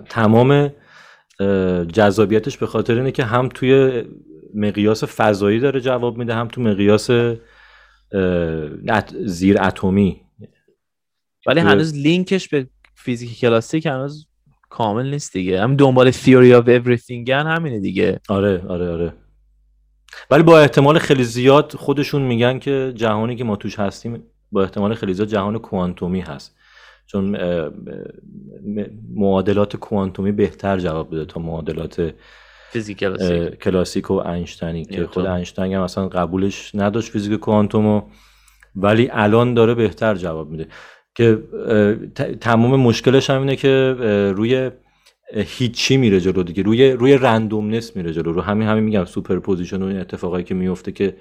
[0.09, 0.73] تمام
[1.93, 4.05] جذابیتش به خاطر اینه که هم توی
[4.55, 7.11] مقیاس فضایی داره جواب میده هم تو مقیاس
[9.25, 10.28] زیر اتمی.
[11.49, 14.27] ولی هنوز لینکش به فیزیک کلاسیک هنوز
[14.69, 15.63] کامل نیست دیگه.
[15.63, 18.21] هم دنبال theory of everything همینه دیگه.
[18.29, 19.13] آره آره آره.
[20.31, 24.23] ولی با احتمال خیلی زیاد خودشون میگن که جهانی که ما توش هستیم
[24.53, 26.57] با احتمال خیلی زیاد جهان کوانتومی هست.
[27.07, 27.37] چون
[29.15, 32.15] معادلات کوانتومی بهتر جواب بده تا معادلات
[32.71, 32.99] فیزیک
[33.63, 34.11] کلاسیک.
[34.11, 38.03] و اینشتینی که خود اینشتین هم اصلا قبولش نداشت فیزیک کوانتومو
[38.77, 40.67] ولی الان داره بهتر جواب میده.
[41.19, 41.39] که
[42.41, 43.97] تمام مشکلش هم اینه که
[44.37, 44.71] روی
[45.35, 46.63] هیچی میره جلو دیگه.
[46.63, 48.33] روی روی randomness میره جلو.
[48.33, 51.17] رو همین همین میگم superposition و این اتفاقایی که میفته که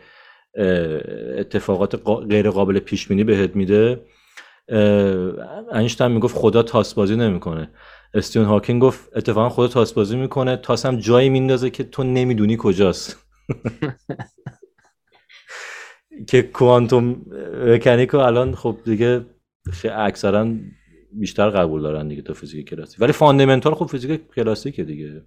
[1.38, 4.02] اتفاقات غیر قابل پیش بینی بهت میده.
[5.74, 7.70] اینشتین می‌گفت خدا تاس بازی نمی‌کنه.
[8.14, 10.58] استیون هاکینگ گفت اتفاقا خدا تاس بازی می‌کنه.
[10.58, 13.26] تاس هم جایی میندازه که تو نمی‌دونی کجاست.
[16.30, 17.22] که quantum
[17.66, 19.26] mechanic و الان خب دیگه
[19.94, 20.54] اکثرا
[21.12, 25.24] بیشتر قبول دارن دیگه تا فیزیک کلاسیک ولی fundamental خب فیزیک کلاسیکه دیگه.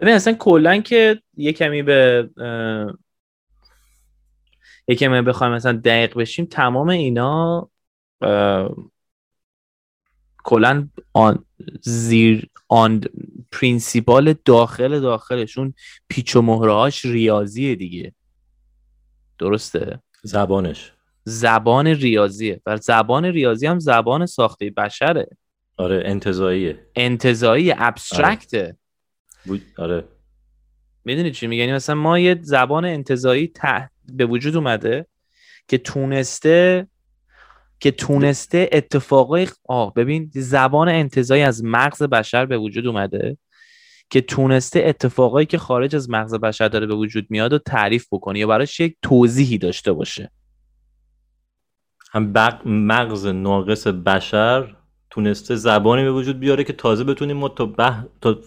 [0.00, 2.30] ببین اصلا کلا که یه کمی به
[4.88, 7.70] یه کمی بخوایم مثلا دقیق بشیم تمام اینا
[10.44, 11.44] کلا آن
[11.82, 13.00] زیر آن
[13.52, 15.74] principle داخل داخلشون
[16.08, 18.14] پیچ و مهرهاش ریاضیه دیگه.
[19.38, 20.92] درسته؟ زبانش.
[21.24, 22.60] زبان ریاضیه.
[22.66, 25.26] و زبان ریاضی هم زبان ساخته بشره.
[25.76, 26.86] آره انتظاییه.
[26.96, 28.76] انتظایی ابسترکته.
[29.50, 30.04] آره, آره.
[31.04, 35.06] می‌دونی چی میگنی مثلا ما یه زبان انتظایی ته به وجود اومده
[35.68, 36.86] که تونسته
[37.80, 43.38] که تونسته اتفاقای آه ببین زبان انتظایی از مغز بشر به وجود اومده
[44.10, 48.38] که تونسته اتفاقایی که خارج از مغز بشر داره به وجود میاد و تعریف بکنه
[48.38, 50.30] یا براش یک توضیحی داشته باشه.
[52.14, 52.32] هم
[52.64, 54.76] مغز ناقص بشر
[55.10, 58.04] تونسته زبانی به وجود بیاره که تازه بتونیم ما تا, بح...
[58.20, 58.38] تا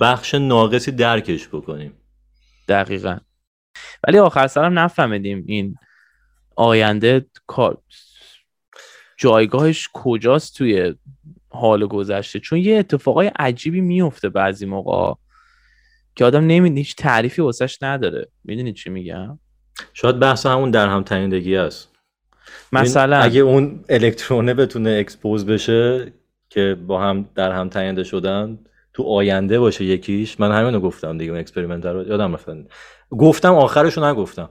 [0.00, 1.92] بخش ناقصی درکش بکنیم.
[2.68, 3.18] دقیقا.
[4.06, 5.76] ولی آخر سرم نفهمیدیم این
[6.56, 7.78] آینده کار
[9.16, 10.94] جایگاهش کجاست توی
[11.48, 12.40] حال گذشته.
[12.40, 15.14] چون یه اتفاقای عجیبی میفته بعضی موقع.
[16.16, 18.28] که آدم نمی‌دونه هیچ تعریفی واسش نداره.
[18.44, 19.38] می‌دونی چی میگم؟
[19.92, 21.97] شاید بحث همون در هم تنیدگی است.
[22.72, 23.16] مثلا.
[23.16, 26.12] اگه اون الکترونه بتونه expose بشه
[26.50, 28.58] که با هم در هم تنیده شدن
[28.94, 30.40] تو آینده باشه یکیش.
[30.40, 32.08] من همینو گفتم دیگه اون experiment رو.
[32.08, 32.66] یادم رفت
[33.10, 34.50] گفتم آخرشو نگفتم.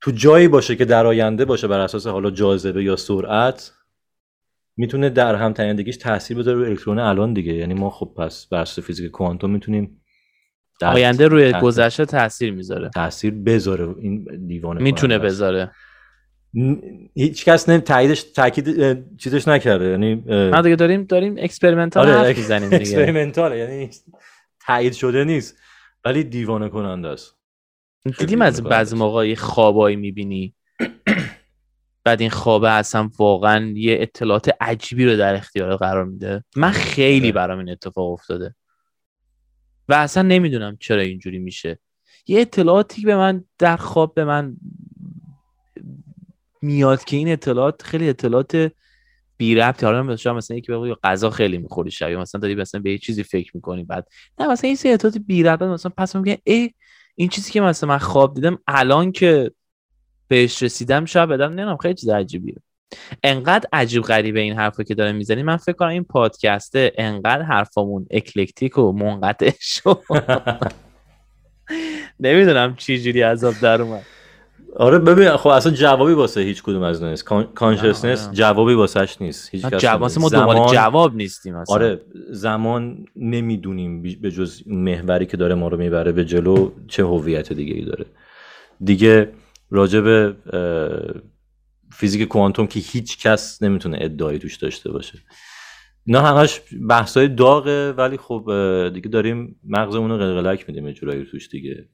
[0.00, 3.72] تو جایی باشه که در آینده باشه بر اساس حالا جاذبه یا سرعت
[4.76, 7.52] می‌تونه در هم تنیدگیش تاثیر بذاره روی الکترون الان دیگه.
[7.52, 10.00] یعنی ما خب پس بر اساس فیزیک کوانتوم می‌تونیم
[10.82, 12.90] آینده روی گذشته تاثیر می‌ذاره.
[12.94, 13.94] تاثیر بذاره.
[13.98, 15.70] این دیوانه می‌تونه بذاره.
[17.14, 19.84] هیچ کس نه تاییدش تاکید چیزش نکرده.
[19.84, 20.14] یعنی
[20.50, 22.80] ما دیگه داریم داریم experimental آره حرف می‌زنیم دیگه.
[22.80, 23.90] experimental یعنی
[24.66, 25.56] تایید شده نیست.
[26.04, 27.36] ولی دیوانه کننده است
[28.18, 30.54] دیدیم از بعضی موقع یه خوابایی می‌بینی.
[32.04, 36.44] بعد این خوابه اصلا واقعا یه اطلاعات عجیبی رو در اختیار قرار میده.
[36.56, 37.32] من خیلی آره.
[37.32, 38.54] برام این اتفاق افتاده.
[39.88, 41.78] و اصلا نمی‌دونم چرا اینجوری میشه.
[42.26, 44.56] یه اطلاعاتی به من در خواب به من
[46.62, 48.72] میاد که این اطلاعات خیلی اطلاعات
[49.36, 49.86] بی ربطی.
[49.86, 52.98] حالا مثلا مثلا یکی بگو غذا خیلی می‌خوری شب یا مثلا داری مثلا به یه
[52.98, 54.08] چیزی فکر می‌کنی بعد
[54.40, 56.70] نه مثلا این سری اطلاعات بی ربط مثلا پس میگه ای
[57.14, 59.52] این چیزی که مثلا من خواب دیدم الان که
[60.28, 61.76] بهش رسیدم شب بدم نمی‌دونم.
[61.76, 62.56] خیلی چیز عجیبیه.
[63.22, 68.06] انقدر عجیب غریبه این حرفا که داره می‌زنی من فکر کنم این پادکسته انقدر حرفامون
[68.10, 70.02] اکلکتیک و منقطع شد.
[72.20, 74.06] نمی‌دونم چی جوری عذاب در اومد.
[74.76, 77.24] آره ببین خب اصلا جوابی واسه هیچ کدوم از نیست.
[77.54, 79.54] کانشسنس جوابی واسهش نیست.
[79.54, 81.74] هیچ کس جواب ما دنبال جواب نیستیم اصلا.
[81.74, 82.00] آره
[82.30, 87.74] زمان نمی‌دونیم به جز محوری که داره ما رو می‌بره به جلو چه هویت دیگه
[87.74, 88.06] ای داره.
[88.84, 89.32] دیگه
[89.70, 90.36] راجب
[91.92, 95.18] فیزیک کوانتوم که هیچ کس نمی‌تونه ادعایی توش داشته باشه.
[96.06, 98.50] نه همش بحثای داغه ولی خب
[98.94, 101.88] دیگه داریم مغزمون رو قلقلک میدیم جورایی توش دیگه.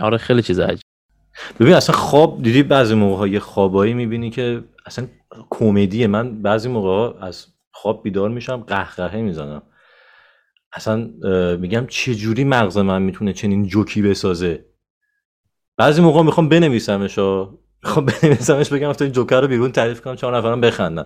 [0.00, 0.83] آره خیلی چیز عجیب.
[1.60, 5.06] ببین اصلا خواب دیدی بعضی موقع ها یه خوابایی می‌بینی که اصلا
[5.50, 9.62] کمدیه من بعضی موقع از خواب بیدار میشم قهقهه می‌زنم.
[10.72, 11.10] اصلا
[11.56, 14.64] میگم چه جوری مغز من می‌تونه چنین جوکی بسازه؟
[15.76, 17.18] بعضی موقع می‌خوام بنویسمش
[17.84, 21.04] می‌خوام بنویسمش بگم این جوکر رو بیرون تعریف کنم چهار نفرم بخندن.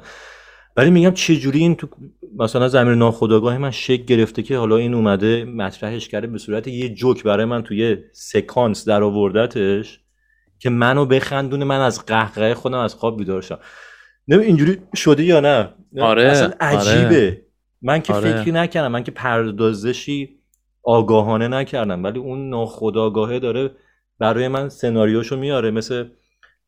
[0.76, 1.88] ولی میگم چه جوری این تو
[2.36, 6.88] مثلا زمین ناخودآگاه من شک گرفته که حالا این اومده مطرحش کرده به صورت یه
[6.88, 10.00] جوک برای من توی سکانس در آوردتش
[10.58, 13.58] که منو بخندونه من از قهقه خودم از خواب بیدار شم
[14.28, 15.68] نه اینجوری شده یا نه؟
[16.00, 17.06] آره اصلا عجیبه.
[17.06, 17.42] آره.
[17.82, 18.32] من که آره.
[18.32, 20.38] فکری نکردم من که پردازشی
[20.82, 23.70] آگاهانه نکردم ولی اون ناخودآگاهه داره
[24.18, 26.04] برای من سناریوشو میاره مثل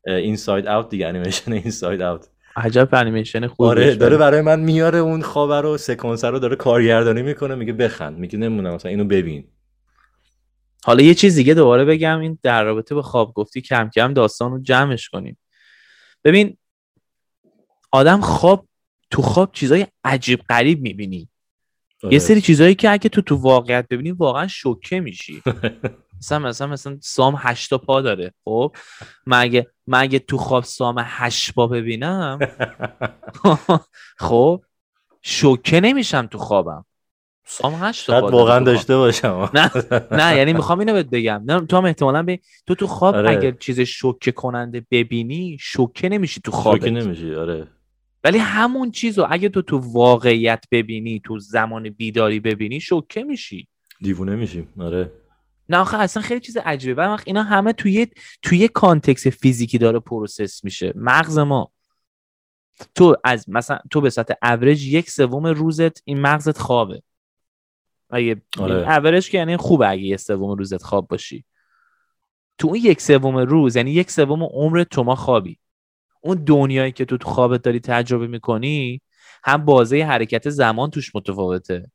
[0.07, 4.17] Inside Out دیگه انیمیشن Inside Out عجب انیمیشن خوبه آره داره.
[4.17, 8.73] برای من میاره اون خواب رو سکانس رو داره کارگردانی می‌کنه میگه بخند میگه نمونم
[8.73, 9.43] مثلا اینو ببین.
[10.85, 14.51] حالا یه چیز دیگه دوباره بگم این در رابطه به خواب گفتی کم کم داستان
[14.51, 15.37] رو جمعش کنیم.
[16.23, 16.57] ببین
[17.91, 18.67] آدم خواب
[19.11, 21.29] تو خواب چیزای عجیب غریب می‌بینی.
[22.11, 25.41] یه سری چیزهایی که اگه تو تو واقعیت ببینی واقعا شوکه میشی.
[26.21, 28.75] مثلا مثلا مثلا سام هشتا پا داره خب؟
[29.27, 32.39] من اگه, تو خواب سام هشت پا ببینم
[34.17, 34.63] خب؟
[35.21, 36.85] شوکه نمیشم تو خوابم.
[37.45, 39.49] سام هشت تا واقعا داشته باشم.
[39.53, 39.71] نه
[40.11, 41.43] نه یعنی می‌خوام اینو بهت بگم.
[41.45, 43.29] نه تو هم احتمالا به تو تو خواب آره.
[43.29, 47.67] اگر چیز شوکه کننده ببینی شوکه نمیشی تو خواب شوکه نمیشی آره.
[48.23, 53.67] ولی همون چیز رو اگه تو تو واقعیت ببینی تو زمان بیداری ببینی شوکه میشی.
[54.01, 55.11] دیوونه میشی آره.
[55.69, 57.01] نه آخه اصلا خیلی چیز عجیبه.
[57.01, 58.07] وقت اینا همه توی
[58.41, 60.93] توی context فیزیکی داره پروسس میشه.
[60.95, 61.71] مغز ما.
[62.95, 67.01] تو از مثلا تو به سطح اوریج یک سوم روزت این مغزت خوابه.
[68.11, 69.21] اگه آره.
[69.21, 71.45] که یعنی خوبه اگه یک سوم روزت خواب باشی.
[72.57, 75.57] تو اون یک سوم روز یعنی یک سوم عمر تو ما خوابی.
[76.21, 79.01] اون دنیایی که تو تو خوابت داری تجربه می‌کنی
[79.43, 81.91] هم بازه حرکت زمان توش متفاوته.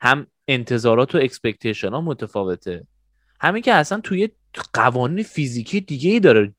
[0.00, 2.86] هم انتظارات و expectation ها متفاوته.
[3.40, 4.28] همین که اصلا توی
[4.74, 6.54] قوانین فیزیکی دیگه ای داره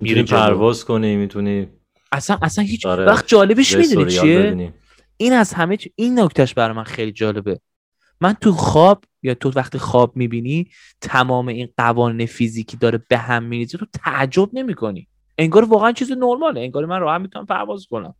[0.00, 1.68] می‌تونی پرواز کنی می‌تونی
[2.12, 3.04] اصلا اصلا هیچ آره.
[3.04, 4.72] وقت جالبش می‌دونی چیه؟
[5.20, 7.60] این از همه این نکتهش برای من خیلی جالبه.
[8.20, 13.42] من تو خواب یا تو وقتی خواب می‌بینی تمام این قوانین فیزیکی داره به هم
[13.42, 15.08] میریزه تو تعجب نمی‌کنی.
[15.38, 16.60] انگار واقعا چیز نرماله.
[16.60, 18.14] انگار من راحت می‌تونم پرواز کنم.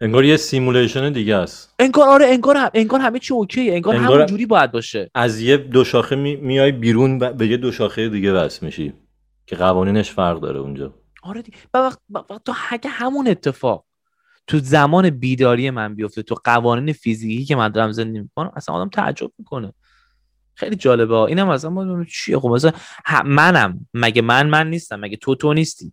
[0.00, 1.74] انگار یه simulation دیگه است.
[1.78, 3.74] انگار آره انگار انگار همه چی اوکیه.
[3.74, 5.10] انگار, انگار همون جوری باید باشه.
[5.14, 6.36] از یه دو شاخه می...
[6.36, 8.92] میای بیرون به یه دو شاخه دیگه وصل میشی.
[9.46, 10.94] که قوانینش فرق داره اونجا.
[11.22, 11.52] آره دی...
[11.74, 11.98] وقت...
[12.10, 13.84] وقت تو اگه همون اتفاق
[14.48, 18.88] تو زمان بیداری من بیفته تو قوانین فیزیکی که من دارم زندگی می‌کنم اصلا آدم
[18.88, 19.72] تعجب می‌کنه.
[20.54, 21.14] خیلی جالبه.
[21.14, 22.72] اینم اصلا چیه؟ خب مثلا
[23.24, 23.86] منم.
[23.94, 25.92] مگه من من نیستم؟ مگه تو تو نیستی؟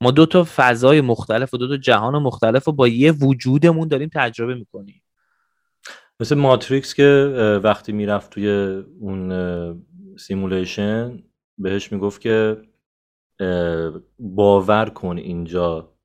[0.00, 4.10] ما دو تا فضای مختلف و دو تا جهان مختلف و با یه وجودمون داریم
[4.14, 5.02] تجربه می‌کنیم.
[6.20, 7.04] مثل ماتریکس که
[7.64, 8.48] وقتی می‌رفت توی
[9.00, 9.84] اون
[10.18, 11.22] simulation
[11.58, 12.62] بهش می‌گفت که
[14.18, 15.95] باور کن اینجا.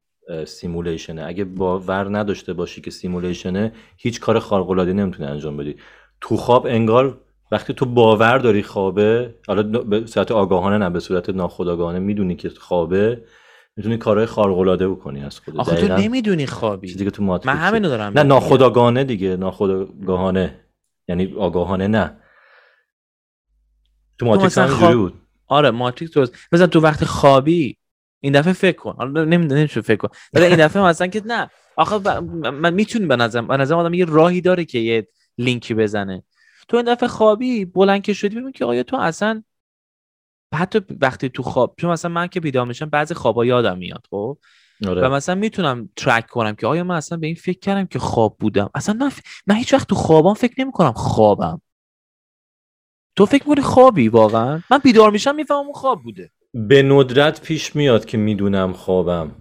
[0.45, 5.75] simulation ه اگه باور نداشته باشی که simulation ه هیچ کار خارق‌العاده نمی‌تونی انجام بدی.
[6.21, 11.29] تو خواب انگار وقتی تو باور داری خوابه حالا به صورت آگاهانه نه به صورت
[11.29, 13.23] ناخودآگاهانه می‌دونی که خوابه
[13.75, 15.59] می‌تونی کارهای خارق العاده بکنی از خودت.
[15.59, 16.87] آخه تو نمی‌دونی خوابی.
[16.87, 20.59] چیزی که تو من همینو دارم نه ناخودآگاهانه دیگه ناخودآگاهانه.
[21.07, 22.17] یعنی آگاهانه نه.
[24.19, 24.93] تو ماتریکس هم خواب...
[24.93, 25.13] بود.
[25.47, 26.35] آره ماتریکس درست.
[26.51, 27.77] مثلا تو وقت خوابی
[28.21, 28.95] این دفعه فکر کن.
[28.97, 30.09] حالا نمی‌دونم فکر کن.
[30.33, 31.49] ولی این دفعه مثلا که نه.
[31.77, 32.07] آخه ب...
[32.47, 35.07] من می‌تونی به نظرم به نظرم آدم یه راهی داره که یه
[35.37, 36.23] لینکی بزنه.
[36.67, 39.43] تو این دفعه خوابی بلند که شدی ببین که آیا تو اصلا
[40.53, 44.37] حتی وقتی تو خواب چون مثلا من که بیدار میشم بعضی خوابا یادم میاد خب؟
[44.87, 45.07] آره.
[45.07, 48.37] و مثلا می‌تونم ترک کنم که آیا من اصلا به این فکر کردم که خواب
[48.39, 48.69] بودم.
[48.75, 49.11] اصلا من,
[49.47, 51.61] من هیچ وقت تو خوابام فکر نمی کنم خوابم.
[53.15, 56.31] تو فکر می‌کنی خوابی واقعا؟ من بیدار میشم می‌فهمم اون خواب بوده.
[56.53, 59.31] به ندرت پیش میاد که می‌دونم خوابم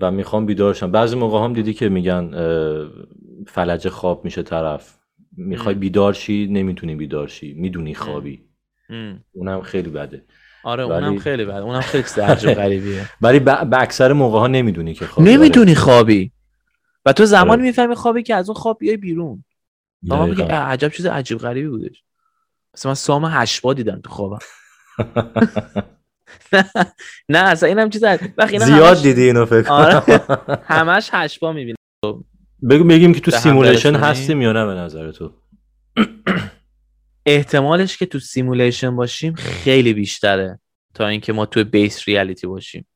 [0.00, 0.90] و می‌خوام بیدار شم.
[0.90, 2.30] بعضی موقع هم دیدی که میگن
[3.46, 4.98] فلج خواب میشه طرف.
[5.36, 7.54] می‌خوای بیدار شی نمی‌تونی بیدار شی.
[7.54, 8.44] می‌دونی خوابی.
[9.32, 10.24] اونم خیلی بده.
[10.64, 11.58] آره اونم خیلی بده.
[11.58, 13.10] اونم خیلی عجب غریبیه.
[13.22, 15.30] ولی به اکثر موقع ها نمی‌دونی که خوابی.
[15.30, 16.32] نمی‌دونی خوابی.
[17.06, 17.62] و تو زمانی آره.
[17.62, 19.44] می‌فهمی خوابی که از اون خواب بیای بیرون.
[20.10, 22.04] اما میگه عجب چیز عجیب غریبی بودش.
[22.74, 24.38] مثلا من سام هشت با دیدم تو خوابم.
[27.28, 28.04] نه اصلا اینم چیز
[28.60, 30.20] زیاد دیدی اینو فکر آره.
[30.64, 31.76] همش هشت پا می‌بینی.
[32.70, 35.32] بگو بگیم که تو simulation هستیم یا نه به نظر تو؟
[37.26, 40.60] احتمالش که تو simulation باشیم خیلی بیشتره
[40.94, 42.86] تا اینکه ما تو base reality باشیم.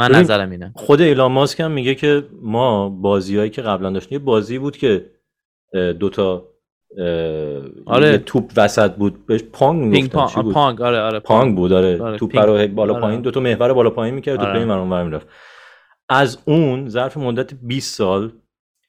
[0.00, 0.72] من نظرم اینه.
[0.76, 5.10] خود ایلان ماسک هم میگه که ما بازیایی که قبلا داشتیم یه بازی بود که
[6.00, 6.51] دوتا
[7.86, 8.18] آره.
[8.18, 9.26] توپ وسط بود.
[9.26, 10.26] بهش Pong می‌گفتن.
[10.26, 10.82] چی بود؟ Pong.
[10.82, 11.56] آره آره Pong.
[11.56, 12.18] بود آره, آره.
[12.18, 13.02] توپ رو بالا آره.
[13.02, 14.52] پایین دو تا محور بالا پایین می‌کرد آره.
[14.52, 15.26] توپ این ور می‌رفت.
[16.08, 18.32] از اون ظرف مدت 20 سال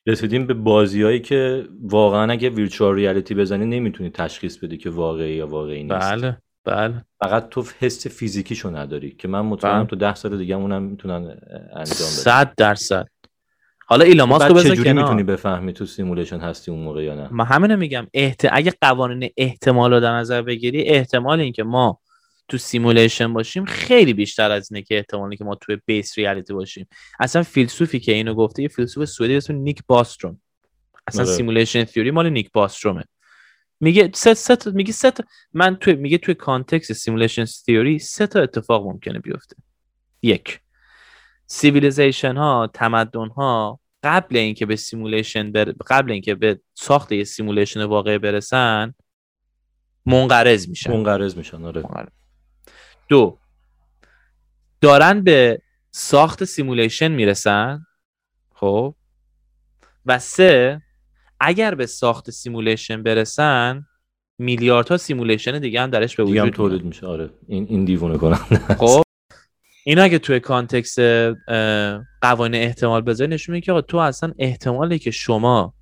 [0.08, 5.48] رسیدیم به بازیایی که واقعا اگه virtual reality بزنی نمی‌تونی تشخیص بدی که واقعی یا
[5.48, 6.12] واقعی نیست.
[6.12, 7.06] بله بله.
[7.20, 9.88] فقط تو حس فیزیکیشو نداری که من مطمئنم بله.
[9.88, 11.38] تو ده سال دیگه اونم می‌تونن انجام
[11.76, 11.86] بدن.
[11.96, 13.08] 100 درصد.
[13.94, 15.04] حالا ایلان ماسک رو کنار.
[15.04, 18.48] می‌تونی بفهمی تو simulation هستی اون موقع یا نه؟ من همینو میگم احت...
[18.52, 22.00] اگه قوانین احتمال رو در نظر بگیری احتمال اینکه ما
[22.48, 26.88] تو simulation باشیم خیلی بیشتر از اینه که احتمالی که ما تو base reality باشیم.
[27.20, 30.42] اصلا فیلسوفی که اینو گفته یه فیلسوف سوئدی اسم نیک باستروم
[31.08, 33.04] اصلا simulation theory مال نیک باسترومه
[33.80, 35.12] میگه سه سه میگه سه
[35.54, 39.56] من تو میگه توی context simulation theory سه تا اتفاق ممکنه بیفته.
[40.22, 40.60] یک.
[41.48, 45.74] civilization ها تمدن ها قبل اینکه به simulation بر...
[45.88, 48.94] قبل اینکه به ساخت یه simulation واقعی برسن
[50.06, 50.92] منقرض میشن.
[50.92, 52.12] منقرض میشن آره.
[53.10, 53.38] دو
[54.82, 57.86] دارن به ساخت simulation می‌رسن
[58.56, 58.96] خب؟
[60.06, 60.82] و سه
[61.40, 63.86] اگر به ساخت simulation برسن
[64.38, 67.30] میلیاردها simulation دیگه هم درش به وجود تولید میشه آره.
[67.48, 68.36] این این دیوونه کنن
[68.80, 69.04] خب؟
[69.86, 71.00] این اگه توی context
[72.22, 75.74] قوانین احتمال بذاری نشون میده که تو اصلا احتمالی که شما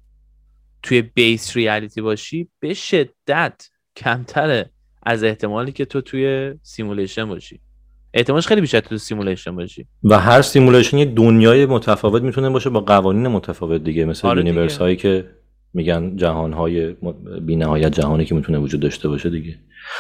[0.84, 4.70] توی base reality باشی به شدت کمتره
[5.04, 7.60] از احتمالی که تو توی simulation باشی.
[8.14, 9.88] احتمالش خیلی بیشتر تو simulation باشی.
[10.04, 14.78] و هر simulation یه دنیای متفاوت می‌تونه باشه با قوانین متفاوت دیگه مثل آره universe
[14.78, 15.30] هایی که
[15.74, 16.96] میگن جهان های
[17.42, 19.56] بی نهایت جهانی که می‌تونه وجود داشته باشه دیگه.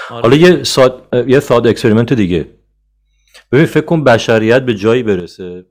[0.09, 0.21] آره.
[0.21, 2.47] حالا یه thought یه thought experiment دیگه.
[3.51, 5.65] ببین فکر کن بشریت به جایی برسه.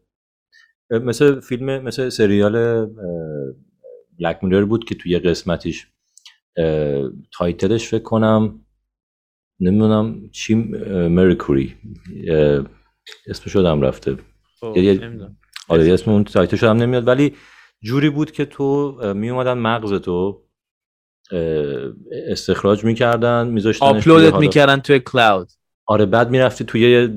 [0.91, 2.87] مثل فیلم مثل سریال
[4.19, 5.87] Black Mirror بود که توی قسمتیش
[7.39, 8.61] title ش فکر کنم
[9.61, 10.55] نمی‌دونم چی
[11.09, 11.77] Mercury
[13.27, 14.17] اسمش شدم رفته.
[14.61, 14.77] خب،
[15.69, 17.09] آره اسم اون title ش هم نمیاد.
[17.09, 17.35] ولی
[17.83, 20.45] جوری بود که تو می اومدن مغز تو
[22.29, 25.49] استخراج می‌کردن میذاشتن آپلودت می‌کردن توی cloud.
[25.91, 27.09] آره بعد می‌رفتی توی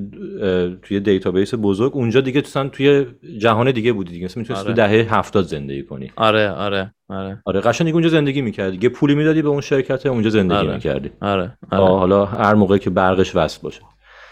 [0.82, 3.06] توی database بزرگ اونجا دیگه تو توی
[3.38, 4.74] جهان دیگه بودی دیگه مثلا می‌تونستی آره.
[4.74, 9.14] تو دهه هفتاد زندگی کنی آره آره آره آره قشنگ اونجا زندگی می‌کردی یه پولی
[9.14, 10.74] می‌دادی به اون شرکت اونجا زندگی آره.
[10.74, 11.58] می‌کردی آره.
[11.70, 11.84] آره.
[11.84, 13.80] حالا هر موقع که برقش وصل باشه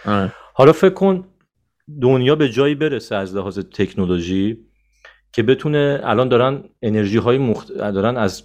[0.07, 0.33] آره.
[0.55, 1.25] حالا فکر کن
[2.03, 4.59] دنیا به جایی برسه از لحاظ تکنولوژی
[5.33, 7.73] که بتونه الان دارن انرژی های مخت...
[7.73, 8.43] دارن از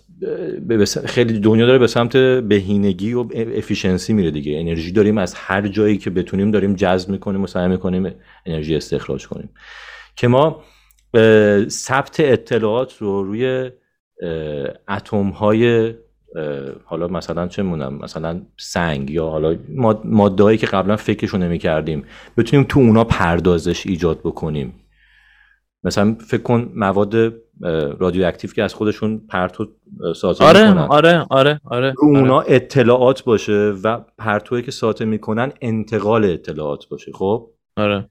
[1.06, 3.26] خیلی دنیا داره به سمت بهینگی و
[3.58, 4.60] efficiency میره دیگه.
[4.60, 8.14] انرژی داریم از هر جایی که بتونیم داریم جذب می‌کنیم و سعی می‌کنیم
[8.46, 9.50] انرژی استخراج کنیم.
[10.16, 10.64] که ما
[11.68, 13.72] ثبت اطلاعات رو روی
[14.90, 15.94] اتم های
[16.86, 19.56] حالا مثلا چه می‌دونم مثلا سنگ یا حالا
[20.06, 22.04] مادهایی که قبلا فکرشو نمی کردیم
[22.38, 24.74] بتونیم تو اونا پردازش ایجاد بکنیم.
[25.88, 27.34] مثلا فکر کن مواد
[28.00, 29.68] رادیواکتیو که از خودشون پرتو
[30.16, 30.88] ساطع آره، می‌کنن.
[30.88, 31.94] آره آره آره.
[31.98, 38.10] رو اونا اطلاعات باشه و پرتوی که ساطع می‌کنن انتقال اطلاعات باشه خب؟ آره.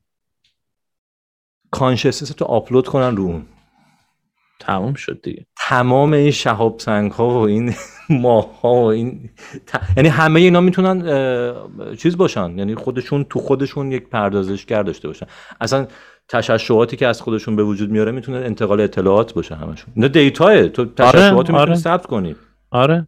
[1.71, 3.47] کانشسنس تو آپلود کنن رو اون.
[4.61, 5.47] تمام شد دیگه.
[5.69, 7.75] تمام این شهاب سنگ ها و این
[8.11, 9.31] ماه ها و این
[9.97, 11.03] یعنی همه اینا می‌تونن
[11.97, 12.59] چیز باشن.
[12.59, 15.27] یعنی خودشون تو خودشون یک پردازشگر داشته باشن.
[15.61, 15.87] اصلا
[16.29, 19.95] تشعشعاتی که از خودشون به وجود میاره می‌تونه انتقال اطلاعات باشه همشون.
[19.97, 21.75] نه دیتاه تو تشعشعات آره، آره.
[21.75, 22.37] ثبت کنی.
[22.71, 23.07] آره.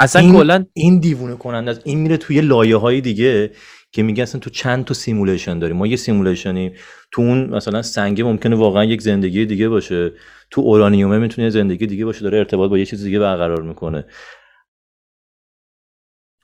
[0.00, 1.80] اصلا این کلا این دیوونه کننده است.
[1.84, 3.50] این میره توی لایه های دیگه
[3.92, 6.74] که میگه اصلا تو چند تا simulation داریم؟ ما یه simulation ی
[7.10, 10.12] تو اون مثلا سنگ ممکنه واقعا یک زندگی دیگه باشه.
[10.50, 14.04] تو اورانیومه می‌تونه زندگی دیگه باشه داره ارتباط با یه چیز دیگه برقرار می‌کنه.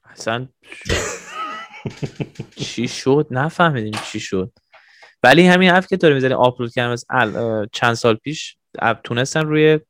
[0.05, 0.49] اصلا
[2.57, 4.53] چی شد؟ نفهمیدیم چی شد.
[5.23, 7.37] ولی همین حرف که داره می‌زنی آپلود کردن از
[7.73, 8.57] چند سال پیش
[9.05, 9.81] تونستن روی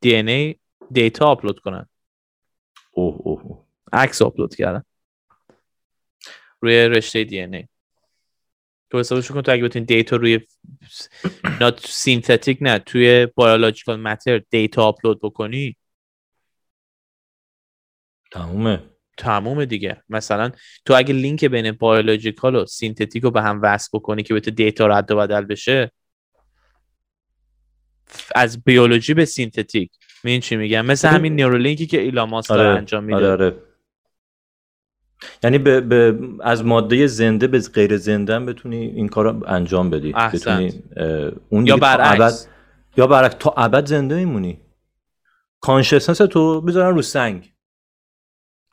[0.00, 1.88] DNA data آپلود کنن.
[2.90, 4.82] اوه اوه عکس آپلود کردن.
[6.60, 7.68] روی رشته DNA.
[8.90, 10.40] تو حسابش کن تو اگه بتونی data روی
[11.60, 15.76] not synthetic نه توی biological matter data آپلود بکنی.
[18.32, 18.93] تمومه.
[19.16, 20.02] تموم دیگه.
[20.08, 20.50] مثلا
[20.84, 24.86] تو اگه لینک بین biological و synthetic رو به هم وصل بکنی که بتونه data
[24.86, 25.92] رد و بدل بشه
[28.34, 29.90] از بیولوژی به synthetic.
[30.24, 32.62] این چی میگم؟ مثل همین Neuralink ی که ایلان ماسک آره.
[32.62, 33.16] انجام میده.
[33.16, 33.56] آره آره.
[35.42, 40.12] یعنی به, به از ماده زنده به غیر زنده بتونی این کار رو انجام بدی.
[40.12, 40.82] بتونی
[41.48, 42.48] اون یا برعکس.
[42.96, 44.60] یا برعکس تا ابد زنده میمونی.
[45.60, 47.53] consciousness تو بذارن رو سنگ.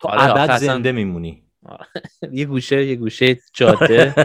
[0.02, 1.43] تو آره ابد زنده میمونی.
[2.32, 4.16] یه گوشه یه گوشه جاده.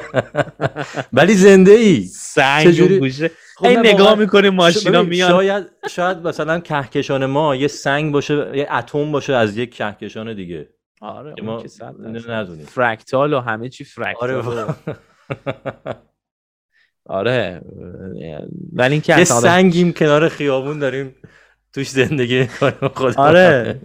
[1.13, 2.99] ولی زنده ای سنگ چجوری...
[2.99, 3.31] گوشه.
[3.57, 5.31] خب این نگاه می‌کنیم ماشینا میان.
[5.31, 10.69] شاید شاید مثلا کهکشان ما یه سنگ باشه یه اتم باشه از یک کهکشان دیگه.
[11.01, 11.65] آره ما
[12.29, 12.67] ندونیم.
[12.67, 14.75] فرکتال و همه چی فرکتال آره
[17.07, 17.63] آره.
[18.73, 21.15] ولی اینکه یه سنگیم کنار خیابون داریم
[21.75, 23.81] توش زندگی کنیم خدا آره.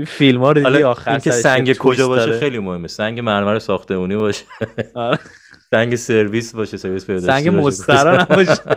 [0.00, 2.88] این فیلم ها رو دیدی؟ آخر که سنگ کجا باشه خیلی مهمه.
[2.88, 4.44] سنگ مرمر ساختمونی باشه.
[4.94, 5.18] آره.
[5.70, 8.62] سنگ سرویس باشه سرویس پیدا سنگ مسترا نباشه.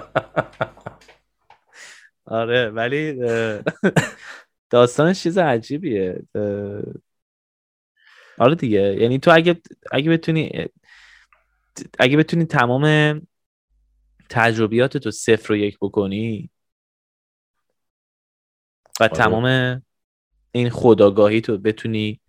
[2.26, 3.20] آره ولی
[4.70, 6.24] داستانش چیز عجیبیه.
[8.38, 8.96] آره دیگه.
[9.00, 9.62] یعنی تو اگه
[9.92, 10.68] اگه بتونی
[12.00, 13.22] اگه بتونی تمام
[14.30, 16.50] تجربیات تو صفر و یک بکنی
[19.00, 19.14] و آره.
[19.14, 19.82] تمام
[20.54, 22.20] این خداگاهی تو بتونی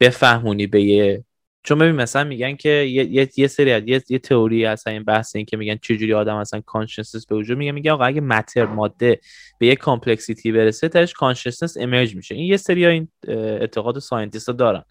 [0.00, 1.24] بفهمونی به یه
[1.62, 5.44] چون ببین مثلا میگن که یه, یه،, سری یه،, یه تئوری هست این بحث این
[5.44, 9.20] که میگن چجوری آدم اصلا consciousness به وجود میگه میگه آقا اگه matter ماده
[9.58, 12.34] به یه complexity برسه توش consciousness emerge میشه.
[12.34, 14.84] این یه سری این اعتقاد scientist دارن.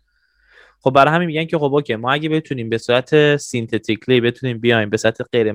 [0.80, 4.90] خب برای همین میگن که خب okay ما اگه بتونیم به صورت synthetically بتونیم بیایم
[4.90, 5.54] به صورت غیر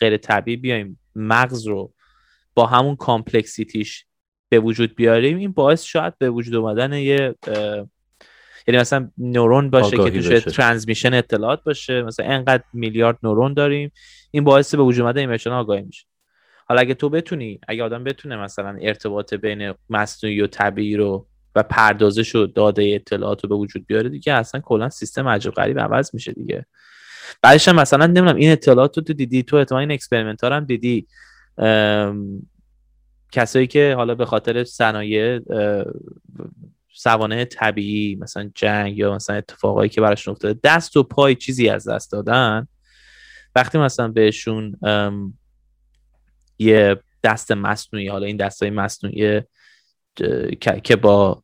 [0.00, 1.92] غیر طبیعی بیایم مغز رو
[2.54, 4.04] با همون complexity ش
[4.50, 7.34] به وجود بیاریم این باعث شاید به وجود اومدن یه
[8.66, 13.92] یعنی مثلا نورون باشه که توش transmission اطلاعات باشه مثلا انقدر میلیارد نورون داریم
[14.30, 16.06] این باعث به وجود اومدن emission آگاهی میشه.
[16.68, 21.62] حالا اگه تو بتونی اگه آدم بتونه مثلا ارتباط بین مصنوعی و طبیعی رو و
[21.62, 26.14] پردازش و داده اطلاعات رو به وجود بیاره دیگه اصلا کلا سیستم عجیب غریب عوض
[26.14, 26.66] میشه دیگه.
[27.42, 31.06] بعدش هم مثلا نمی‌دونم این اطلاعات رو تو دیدی؟ تو احتمال این experiment هم دیدی.
[33.32, 35.40] کسایی که حالا به خاطر صنایع
[36.92, 41.88] سوانه طبیعی مثلا جنگ یا مثلا اتفاقایی که براشون افتاده دست و پای چیزی از
[41.88, 42.66] دست دادن.
[43.56, 44.76] وقتی مثلا بهشون
[46.58, 49.40] یه دست مصنوعی حالا این دستای مصنوعی
[50.84, 51.42] که با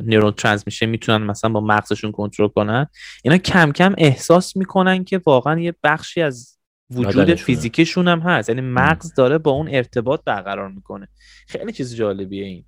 [0.00, 2.86] نیورون ترانسمیشن می‌تونن مثلا با مغزشون کنترل کنن
[3.24, 6.57] اینا کم کم احساس می‌کنن که واقعا یه بخشی از
[6.90, 8.48] وجود فیزیکشون هم هست.
[8.48, 11.08] یعنی مغز داره با اون ارتباط برقرار می‌کنه.
[11.46, 12.64] خیلی چیز جالبیه این.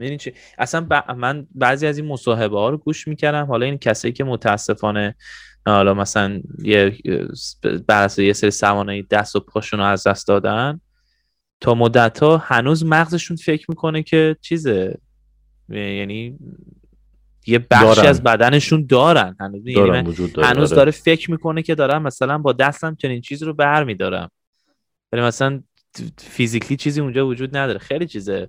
[0.00, 0.86] ببینید چی؟ اصلا
[1.16, 3.46] من بعضی از این مصاحبه ها رو گوش می‌کردم.
[3.46, 5.14] حالا این کسایی که متاسفانه
[5.66, 6.96] حالا مثلا یه
[7.86, 10.80] بر یه سری سوانه دست و پاشون رو از دست دادن
[11.60, 14.98] تا مدت ها هنوز مغزشون فکر می‌کنه که چیزه.
[15.68, 16.38] یعنی
[17.48, 19.36] یه بخشی از بدنشون دارن.
[19.40, 20.76] هنوز, یعنی هنوز آره.
[20.76, 24.30] داره فکر می‌کنه که دارم مثلا با دستم چنین چیز رو بر میدارم.
[25.12, 25.62] ولی مثلا
[26.18, 27.78] physically چیزی اونجا وجود نداره.
[27.78, 28.48] خیلی چیزه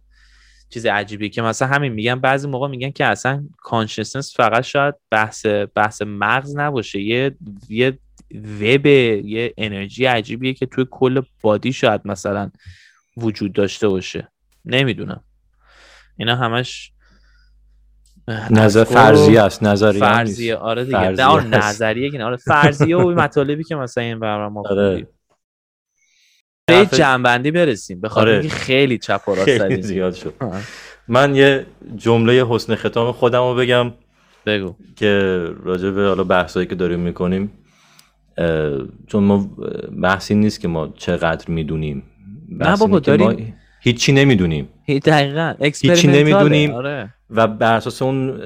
[0.70, 5.46] چیز عجیبی که مثلا همین میگن بعضی موقع میگن که اصلا consciousness فقط شاید بحث
[5.76, 7.02] بحث مغز نباشه.
[7.02, 7.36] یه
[7.70, 8.00] یه
[8.62, 12.52] vibe یه انرژی عجیبیه که توی کل body شاید مثلا
[13.18, 14.32] وجود داشته باشه.
[14.66, 15.24] نمی‌دونم.
[16.18, 16.92] اینا همش
[18.52, 20.98] نظر فرضیه است نظریه فرضیه آره دیگه.
[20.98, 25.08] فرضیه نظریه آره فرضیه و مطالبی که مثلا این برنامه ما آره.
[26.68, 28.02] به جنبندی برسیم.
[28.02, 28.50] به خاطر آره.
[28.50, 30.34] خیلی چپ و راست زیاد شد.
[31.08, 31.66] من یه
[31.96, 33.94] جمله حسن ختام خودم رو بگم
[34.46, 34.76] بگو.
[34.96, 37.52] که راجع به حالا بحثایی که داریم می‌کنیم
[39.08, 39.50] چون ما
[40.02, 42.04] بحثی نیست که ما چقدر می‌دونیم.
[42.50, 43.56] نه بابا داریم.
[43.82, 44.70] هیچی نمی‌دونیم.
[44.88, 45.54] دقیقا.
[45.82, 46.72] هیچی نمی‌دونیم.
[46.72, 47.14] آره.
[47.30, 48.42] و بر اساس اون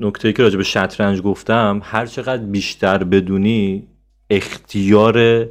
[0.00, 3.88] نکته که راجع به شطرنج گفتم هر چقدر بیشتر بدونی
[4.30, 5.46] اختیار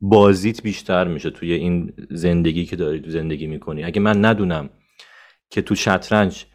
[0.00, 3.84] بازیت بیشتر میشه توی این زندگی که داری تو زندگی می‌کنی.
[3.84, 4.70] اگه من ندونم
[5.50, 6.46] که تو شطرنج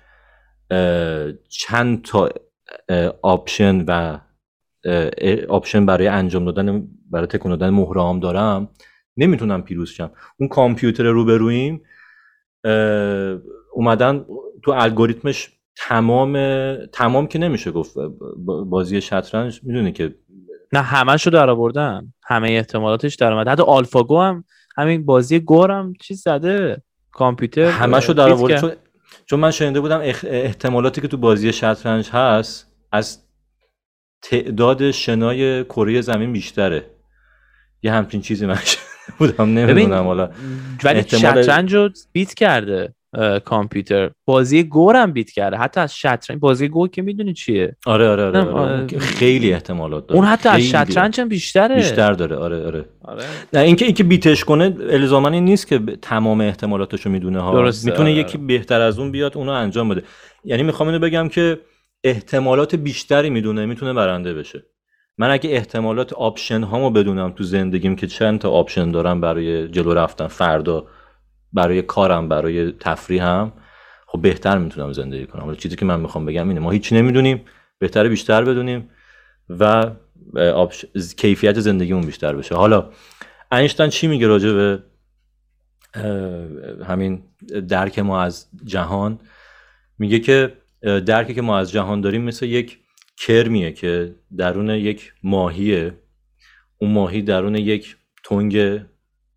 [1.49, 2.29] چند تا
[3.21, 4.19] option و
[5.49, 8.69] option برای انجام دادن برای تکون دادن مهرام دارم
[9.17, 10.11] نمی‌تونم پیروز شم.
[10.39, 11.81] اون کامپیوتر روبرویم
[13.73, 14.25] اومدن
[14.68, 16.36] تو الگوریتمش تمام
[16.86, 17.97] تمام که نمیشه گفت
[18.69, 20.15] بازی شطرنج می‌دونه که
[20.73, 22.14] نه همشو در آوردن.
[22.23, 23.48] همه احتمالاتش در اومد.
[23.48, 24.44] حتی آلفاگو هم
[24.77, 26.81] همین بازی گور هم چیز زده.
[27.11, 28.61] کامپیوتر همشو در آورد.
[28.61, 28.72] چون
[29.26, 33.19] چون من شنیده بودم احتمالاتی که تو بازی شطرنج هست از
[34.22, 36.85] تعداد شنای کره زمین بیشتره.
[37.84, 38.60] یه همچین چیزی من
[39.19, 40.30] بودم نمی‌دونم حالا.
[40.84, 42.94] ولی شطرنج رو بیت کرده.
[43.45, 44.09] کامپیوتر.
[44.25, 45.57] بازی گور هم بیت کرده.
[45.57, 46.39] حتی از شطرنج.
[46.39, 48.88] بازی گور که می‌دونی چیه؟ آره آره آره, آره.
[48.99, 50.19] خیلی احتمالات داره.
[50.19, 51.75] اون حتی از شطرنج هم بیشتره.
[51.75, 52.35] بیشتر داره.
[52.35, 53.23] آره آره, آره.
[53.53, 57.61] نه اینکه اینکه بیتش کنه الزاما این نیست که تمام احتمالاتشو می‌دونه ها.
[57.61, 58.11] می‌تونه آره.
[58.11, 60.03] یکی بهتر از اون بیاد اونو انجام بده.
[60.43, 61.59] یعنی می‌خوام اینو بگم که
[62.03, 64.63] احتمالات بیشتری می‌دونه می‌تونه برنده بشه.
[65.17, 69.93] من اگه احتمالات option هامو بدونم تو زندگیم که چند تا option دارم برای جلو
[69.93, 70.85] رفتن فردا
[71.57, 73.51] برای کارم برای تفریحم
[74.07, 75.47] خب بهتر می‌تونم زندگی کنم.
[75.47, 77.41] ولی چیزی که من می‌خوام بگم اینه ما هیچی نمی‌دونیم
[77.79, 78.89] بهتره بیشتر بدونیم
[79.49, 79.91] و
[81.17, 82.55] کیفیت زندگیمون بیشتر بشه.
[82.55, 82.89] حالا
[83.51, 84.84] اینشتین چی میگه راجع به
[86.85, 87.23] همین
[87.67, 89.19] درک ما از جهان؟
[89.99, 92.79] میگه که درکی که ما از جهان داریم مثل یک
[93.17, 95.93] کرمیه که درون یک ماهیه.
[96.77, 98.81] اون ماهی درون یک تنگ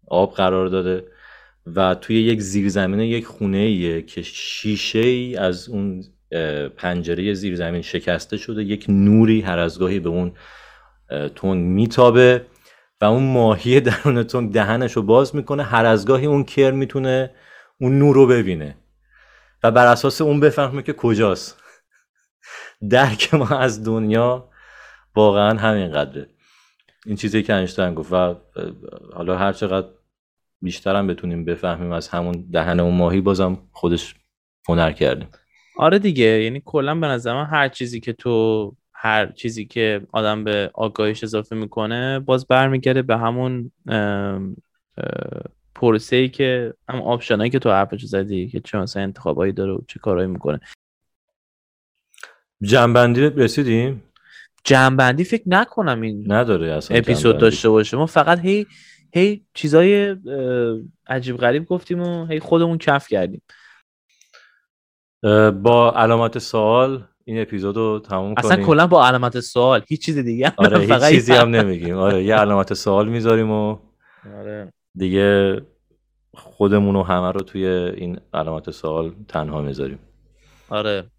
[0.09, 1.05] آب قرار داده.
[1.77, 6.05] و توی یک زیرزمینه یک خونه ایه که شیشه ای از اون
[6.77, 10.33] پنجره زیرزمین شکسته شده یک نوری هر از گاهی به اون
[11.37, 12.47] تنگ میتابه
[13.01, 17.31] و اون ماهی درون تنگ دهنش رو باز می‌کنه هر از گاهی اون کر می‌تونه
[17.81, 18.77] اون نور رو ببینه
[19.63, 21.63] و بر اساس اون بفهمه که کجاست.
[22.91, 24.49] درک ما از دنیا
[25.17, 26.27] واقعا همین قدره
[27.07, 28.35] این چیزی که انشتین گفت و
[29.15, 29.87] حالا هر چقدر
[30.63, 34.15] بیشترم بتونیم بفهمیم از همون دهن اون ماهی بازم خودش
[34.69, 35.29] هنر کردیم
[35.77, 40.45] آره دیگه یعنی کلا به نظر من هر چیزی که تو هر چیزی که آدم
[40.45, 43.73] به آگاهیش اضافه می‌کنه باز برمیگرده به همون
[45.75, 49.81] پروسه ای که هم آپشنایی که تو حرفش زدی که چه مثلا انتخابایی داره و
[49.89, 50.61] چه کارهایی می‌کنه.
[52.63, 54.03] جنبندی رسیدیم؟
[54.65, 57.97] جنبندی فکر نکنم این نداره اصلا اپیزود داشته باشه.
[57.97, 58.67] ما فقط هی
[59.15, 60.17] هی چیزای
[61.07, 63.43] عجیب غریب گفتیم و هی خودمون کف کردیم.
[65.63, 68.53] با علامت سوال این اپیزود رو تموم اصلا کنیم.
[68.53, 71.97] اصلا کلا با علامت سوال هیچ چیز دیگه آره هیچ چیزی هم نمیگیم.
[71.97, 73.79] آره یه علامت سوال می‌ذاریم و
[74.39, 74.73] آره.
[74.95, 75.61] دیگه
[76.35, 79.99] خودمون و همه رو توی این علامت سوال تنها می‌ذاریم.
[80.69, 81.11] آره.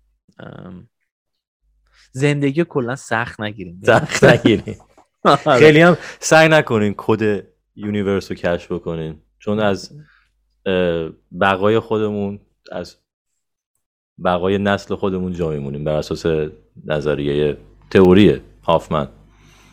[2.11, 3.81] زندگی کلا سخت نگیریم.
[3.85, 4.77] سخت نگیریم.
[5.23, 5.59] آره.
[5.59, 7.50] خیلی هم سعی نکنین کد
[7.85, 9.21] universe رو کشف بکنین.
[9.39, 9.91] چون از
[11.41, 12.39] بقای خودمون
[12.71, 12.97] از
[14.23, 16.25] بقای نسل خودمون جا میمونیم بر اساس
[16.85, 17.57] نظریه
[17.89, 19.07] تئوری هافمن.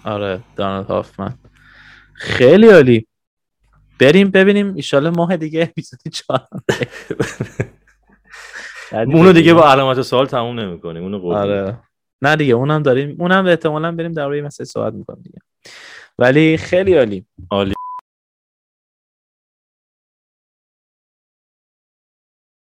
[0.05, 1.39] آره دانالد هافمن.
[2.15, 3.07] خیلی عالی.
[4.01, 6.49] بریم ببینیم ایشالا ماه دیگه اپیزود چهار.
[8.93, 11.81] اونو دیگه با علامت سوال تموم نمی‌کنیم اونو آره.
[12.23, 15.39] نه دیگه اونم داریم اونم احتمالا بریم در روی مسئله صحبت می‌کنیم دیگه.
[16.19, 17.27] ولی خیلی عالی.
[17.51, 17.75] عالی.